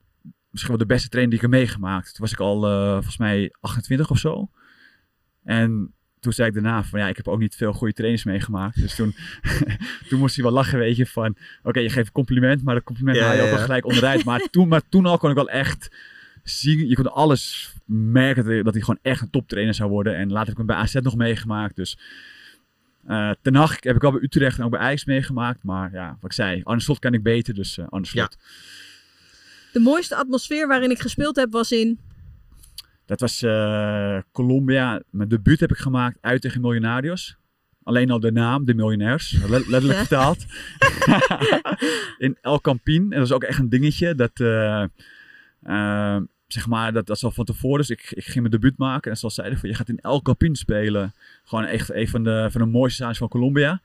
[0.49, 2.05] misschien wel de beste trainer die ik heb meegemaakt.
[2.05, 4.49] Toen was ik al eh, volgens mij 28 of zo.
[5.43, 8.81] En toen zei ik daarna van ja, ik heb ook niet veel goede trainers meegemaakt.
[8.81, 9.15] Dus toen,
[10.09, 12.83] toen moest hij wel lachen, weet je, van oké, je geeft een compliment, maar dat
[12.83, 14.23] compliment Ja, haal je ook wel gelijk onderuit.
[14.23, 15.95] Maar toen, maar toen al kon ik wel echt
[16.43, 20.15] zien, je kon alles merken dat hij, gewoon echt een toptrainer zou worden.
[20.15, 21.97] En later heb ik hem bij AZ nog meegemaakt, dus...
[23.07, 25.63] eh ten Hag heb ik al bij Utrecht en ook bij Ajax meegemaakt.
[25.63, 28.37] Maar ja, wat ik zei, Arne Slot ken ik beter, dus eh Arne Slot.
[29.77, 31.99] De mooiste atmosfeer waarin ik gespeeld heb was in.
[33.05, 35.01] Dat was eh, Colombia.
[35.09, 37.37] Mijn debuut heb ik gemaakt uit tegen Miljonarios.
[37.83, 39.31] Alleen al de naam, de miljonairs.
[39.31, 40.45] Le- letterlijk vertaald.
[42.25, 43.01] in El Campín.
[43.01, 44.15] En dat is ook echt een dingetje.
[44.15, 44.83] Dat, eh,
[45.61, 47.77] eh, zeg maar, dat, dat is al van tevoren.
[47.77, 49.11] Dus ik, ik ging mijn debuut maken.
[49.11, 51.13] En zoals zeiden van, je gaat in El Campín spelen.
[51.43, 53.81] Gewoon echt een van de, van de mooiste stadions van Colombia.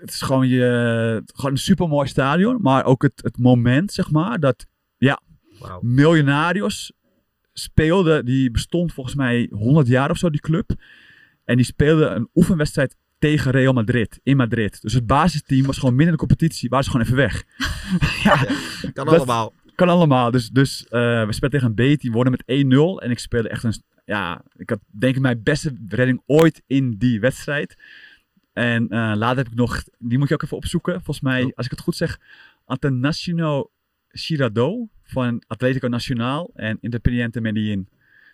[0.00, 2.58] Het is gewoon, je, gewoon een super mooi stadion.
[2.60, 4.66] Maar ook het, het moment, zeg maar, dat
[5.68, 5.80] Wauw.
[5.82, 6.92] Miljonarios
[7.52, 10.70] speelde, die bestond volgens mij 100 jaar of zo, die club.
[11.44, 14.80] En die speelde een oefenwedstrijd tegen Real Madrid, in Madrid.
[14.82, 17.44] Dus het basisteam was gewoon midden in de competitie, waren ze gewoon even weg.
[18.24, 18.46] ja,
[18.92, 19.52] Kan allemaal.
[19.74, 20.30] kan allemaal.
[20.30, 22.64] Dus, dus eh, we speelden tegen een B-team, wonnen met
[23.00, 23.04] 1-0.
[23.04, 26.94] En ik speelde echt een, ja, ik had denk ik mijn beste redding ooit in
[26.98, 27.76] die wedstrijd.
[28.52, 30.94] En eh, later heb ik nog, die moet je ook even opzoeken.
[30.94, 31.50] Volgens mij, Oh.
[31.54, 32.18] als ik het goed zeg,
[32.64, 33.70] Atanasio
[34.08, 37.88] Girardot van Atletico Nacional en Independiente Medellin.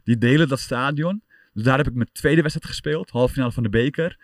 [0.05, 1.23] Die delen dat stadion.
[1.53, 4.19] Dus daar heb ik mijn tweede wedstrijd gespeeld, halve finale van de beker.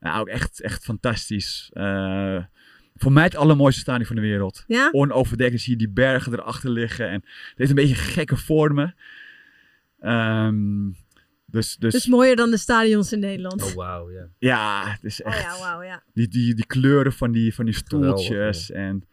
[0.00, 1.70] Ja, ook echt, echt fantastisch.
[1.72, 2.44] Eh,
[2.94, 4.88] voor mij het allermooiste stadion van de wereld Ja?
[4.92, 5.60] onoverdekt.
[5.60, 7.08] Zie je die bergen erachter liggen.
[7.08, 8.94] En het heeft een beetje gekke vormen.
[10.00, 10.90] Ehm,
[11.46, 13.62] dus, dus, Dus mooier dan de stadions in Nederland.
[13.62, 14.28] Oh wauw, ja.
[14.38, 16.02] ja, het is Oh echt ja, wauw, ja.
[16.14, 18.70] die, die, die kleuren van die, van die Geweldig, stoeltjes.
[18.70, 19.04] en,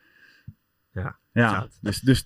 [1.32, 2.24] Ja, dus, dus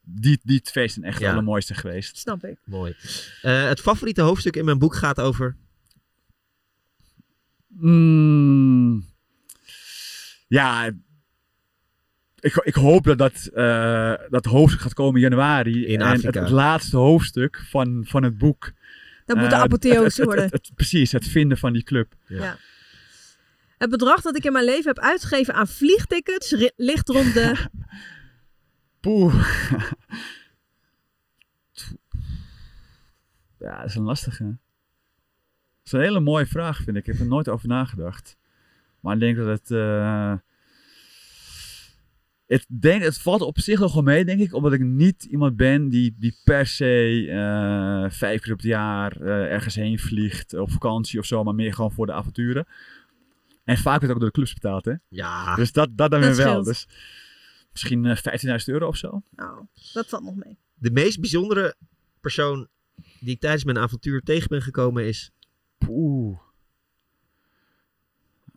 [0.00, 1.24] die, die twee zijn echt Ja.
[1.24, 2.16] het allermooiste geweest.
[2.18, 2.58] Snap ik.
[2.64, 2.94] Mooi.
[3.42, 5.56] Eh, het favoriete hoofdstuk in mijn boek gaat over...
[7.68, 9.04] Mm,
[10.48, 10.86] ja,
[12.40, 15.86] ik, ik hoop dat dat, eh, dat hoofdstuk gaat komen in januari.
[15.86, 16.40] In en Afrika.
[16.40, 18.72] het laatste hoofdstuk van, van het boek.
[19.26, 20.44] Dat moet de Eh, het- apotheose het- het- worden.
[20.44, 22.14] het- het- precies, het vinden van die club.
[22.26, 22.56] Ja.
[23.78, 27.52] Het bedrag dat ik in mijn leven heb uitgegeven aan vliegtickets ligt rond de...
[29.02, 29.34] Poeh.
[33.58, 34.44] ja, dat is een lastige.
[34.44, 34.56] Dat
[35.84, 37.06] is een hele mooie vraag, vind ik.
[37.06, 38.36] Ik heb er nooit over nagedacht.
[39.00, 39.70] Maar ik denk dat het...
[39.70, 40.34] eh,
[42.46, 44.54] het, denk, het valt op zich nog wel mee, denk ik.
[44.54, 49.20] Omdat ik niet iemand ben die, die per se eh, vijf keer op het jaar
[49.20, 50.54] eh, ergens heen vliegt.
[50.54, 51.44] Op vakantie of zo.
[51.44, 52.66] Maar meer gewoon voor de avonturen.
[53.64, 54.94] En vaak wordt ook door de clubs betaald, hè.
[55.08, 56.62] Ja, Dus dat, dat dan weer wel.
[56.62, 56.88] Dus
[57.72, 58.16] misschien eh
[58.58, 59.22] 15.000 euro of zo.
[59.30, 60.58] Nou, dat valt nog mee.
[60.74, 61.74] de meest bijzondere
[62.20, 62.68] persoon
[63.20, 65.30] die ik tijdens mijn avontuur tegen ben gekomen is...
[65.88, 66.38] Oeh.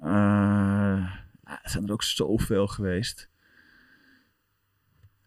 [0.02, 1.04] Eh,
[1.44, 3.30] er zijn er ook zoveel geweest.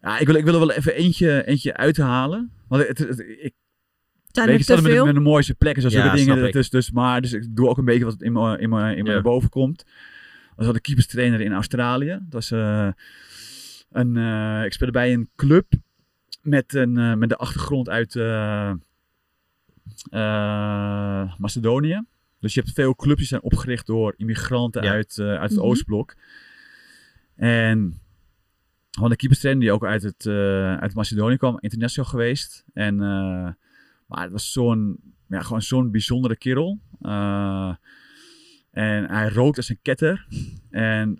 [0.01, 2.51] Ja, ik wil, ik wil er wel even eentje, eentje uithalen.
[2.67, 3.53] Want het, het- ik
[4.31, 5.05] Zijn weet er te stel met, veel?
[5.05, 6.23] met de mooiste plekken, zoals Ja, dingen.
[6.23, 6.53] snap Dat ik.
[6.55, 9.03] is dus, maar dus ik doe ook een beetje wat in me, in me, in
[9.03, 9.13] me Ja.
[9.13, 9.85] naar boven komt.
[10.55, 12.07] Dat was de keeperstrainer in Australië.
[12.21, 12.89] Dat was eh,
[13.91, 15.65] een, eh, ik speelde bij een club
[16.41, 18.71] met, een, eh, met de achtergrond uit eh,
[20.09, 22.03] eh, Macedonië.
[22.39, 24.91] Dus je hebt veel clubs die zijn opgericht door immigranten Ja.
[24.91, 25.67] uit, eh, uit het Mhm.
[25.67, 26.15] Oostblok.
[27.35, 27.99] En
[28.91, 32.63] gewoon de keeperstrainer die ook uit, het, eh, uit Macedonië kwam, international geweest.
[32.73, 33.49] En, eh,
[34.07, 36.79] maar het was zo'n, ja, gewoon zo'n bijzondere kerel.
[37.01, 37.75] Eh,
[38.71, 40.27] en hij rookt als een ketter.
[40.69, 41.19] En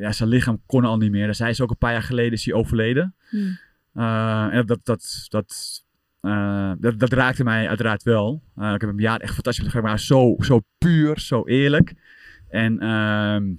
[0.00, 1.26] ja, zijn lichaam kon al niet meer.
[1.26, 3.14] Dus hij is ook een paar jaar geleden is hij overleden.
[3.28, 3.58] Hmm.
[3.94, 5.82] Eh, en dat, dat, dat,
[6.20, 8.42] eh, dat, dat raakte mij uiteraard wel.
[8.56, 11.94] Eh, ik heb hem ja echt fantastisch begrepen, maar zo, zo puur, zo eerlijk.
[12.48, 13.54] En ehm,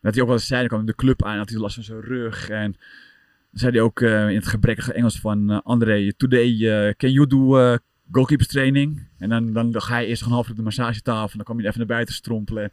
[0.00, 1.84] dat hij ook wel eens zei, dan kwam de club aan, had hij last van
[1.84, 2.48] zijn rug.
[2.48, 2.72] En
[3.50, 7.12] dan zei hij ook eh, in het gebrekkige Engels van eh, André, today eh, can
[7.12, 7.76] you do eh,
[8.10, 9.08] goalkeepers training?
[9.18, 11.60] En dan, dan, dan ga je eerst een half uur op de massagetafel, dan kwam
[11.60, 12.70] je even naar buiten strompelen.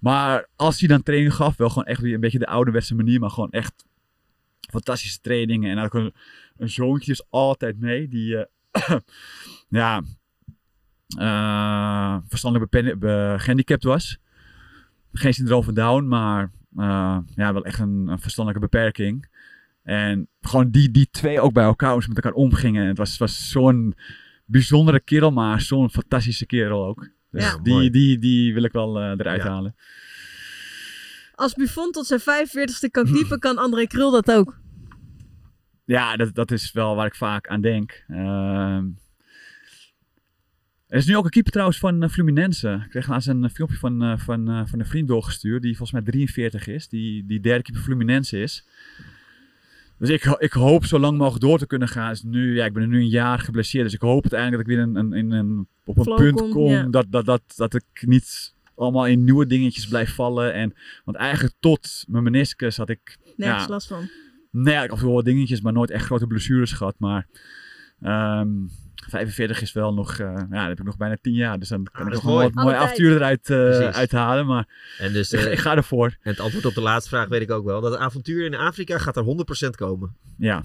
[0.00, 3.20] Maar als hij dan training gaf, wel gewoon echt weer een beetje de ouderwetse manier,
[3.20, 3.84] maar gewoon echt
[4.70, 5.70] fantastische trainingen.
[5.70, 6.14] En ook een,
[6.56, 8.96] een zoontje is altijd mee, die eh,
[9.68, 10.02] ja,
[11.18, 12.74] eh, verstandelijk
[13.42, 14.18] gehandicapt was.
[15.12, 19.28] Geen syndroom van Down, maar eh, ja, wel echt een, een verstandelijke beperking.
[19.82, 22.86] En gewoon die, die twee ook bij elkaar, hoe ze met elkaar omgingen.
[22.86, 23.94] Het was, was zo'n
[24.44, 27.08] bijzondere kerel, maar zo'n fantastische kerel ook.
[27.30, 27.58] Dus Ja.
[27.62, 29.48] die, die, die wil ik wel eh, eruit Ja.
[29.48, 29.74] halen.
[31.34, 34.58] Als Buffon tot zijn 45ste kan keepen, kan André Krul dat ook.
[35.84, 38.04] Ja, dat, dat is wel waar ik vaak aan denk.
[38.08, 38.84] Ehm,
[40.86, 42.80] er is nu ook een keeper trouwens van eh, Fluminense.
[42.84, 45.62] Ik kreeg laatst een eh, filmpje van, eh, van, eh, van een vriend doorgestuurd.
[45.62, 46.88] Die volgens mij 43 is.
[46.88, 48.66] Die, die derde keeper Fluminense is.
[50.00, 52.10] Dus ik, ik hoop zo lang mogelijk door te kunnen gaan.
[52.10, 53.84] Dus nu, ja, ik ben er nu een jaar geblesseerd.
[53.84, 56.40] Dus ik hoop uiteindelijk dat ik weer een, een, in een, op een Flow punt
[56.40, 56.70] kom, kom.
[56.70, 56.82] ja.
[56.82, 60.52] Dat, dat, dat, dat ik niet allemaal in nieuwe dingetjes blijf vallen.
[60.54, 60.74] En,
[61.04, 63.68] want eigenlijk tot mijn meniscus had ik Nergens Ja.
[63.68, 64.08] last van.
[64.50, 66.94] Nee, ik had wel wat dingetjes, maar nooit echt grote blessures gehad.
[66.98, 67.26] Maar
[68.00, 68.48] ehm
[69.10, 71.58] 45 is wel nog, eh, ja, dan heb ik nog bijna 10 jaar.
[71.58, 72.44] Dus dan kan dat ik nog mooi.
[72.44, 74.46] wat mooie Alle avonturen eruit eh, uithalen.
[74.46, 74.66] Maar
[74.98, 76.06] En, dus, ik, eh, ik ga ervoor.
[76.06, 77.80] en het antwoord op de laatste vraag weet ik ook wel.
[77.80, 79.22] Dat avontuur in Afrika gaat er
[79.66, 80.14] 100% komen.
[80.38, 80.62] Ja.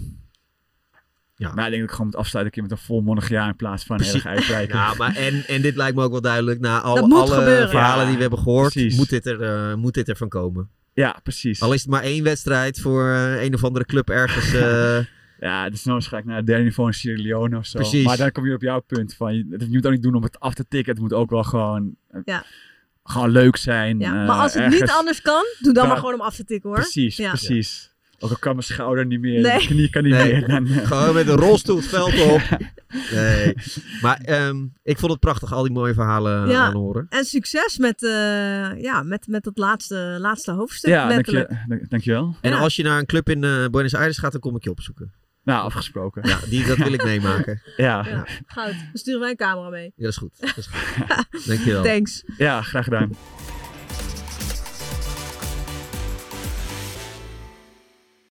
[1.38, 1.54] Ja.
[1.54, 3.56] Maar ik denk dat ik gewoon moet afsluiten een keer met een volmondig jaar in
[3.56, 4.76] plaats van heel erg uitwijken.
[4.78, 6.60] Ja, maar en, en dit lijkt me ook wel duidelijk.
[6.60, 7.70] Na alle gebeuren.
[7.70, 8.98] verhalen Ja, die we hebben gehoord, precies.
[8.98, 10.70] moet dit, er, eh, moet dit ervan komen.
[10.94, 11.62] Ja, precies.
[11.62, 14.54] Al is het maar één wedstrijd voor een of andere club ergens.
[14.54, 14.98] eh,
[15.40, 17.78] Ja, dus nou ga ik naar het derde niveau in Sierra Leone of zo.
[17.80, 18.06] Precies.
[18.06, 20.24] Maar dan kom je op jouw punt van, je, je moet ook niet doen om
[20.24, 20.94] het af te tikken.
[20.94, 22.46] Het moet ook wel gewoon, eh, Ja.
[23.04, 24.00] gewoon leuk zijn.
[24.00, 26.44] Ja, eh, maar als het niet anders kan, doe dan maar gewoon om af te
[26.44, 26.80] tikken hoor.
[26.80, 27.30] Precies, Ja.
[27.30, 27.94] precies.
[28.20, 29.60] Ook al kan mijn schouder niet meer, Nee.
[29.60, 30.32] de knie kan niet Nee.
[30.32, 30.48] meer.
[30.48, 32.42] Dan, eh, gewoon met een rolstoel het veld op.
[33.12, 33.54] Nee.
[34.02, 36.66] Maar ehm, ik vond het prachtig, al die mooie verhalen Ja.
[36.66, 37.06] aan horen.
[37.10, 41.90] En succes met, eh, ja, met, met het laatste, laatste hoofdstuk ja, dank je, dank,
[41.90, 42.36] dankjewel.
[42.42, 42.58] En Ja.
[42.58, 45.12] als je naar een club in eh, Buenos Aires gaat, dan kom ik je opzoeken.
[45.46, 46.28] Nou, afgesproken.
[46.28, 47.62] Ja, die, dat wil ik meemaken.
[47.78, 48.10] Ja, ja.
[48.10, 48.74] Ja, goud.
[48.74, 49.94] Dan sturen wij een camera mee.
[49.96, 50.40] Ja, dat is goed.
[50.40, 51.46] Dat is goed.
[51.48, 51.84] Dankjewel.
[51.84, 52.24] Thanks.
[52.62, 53.12] graag gedaan.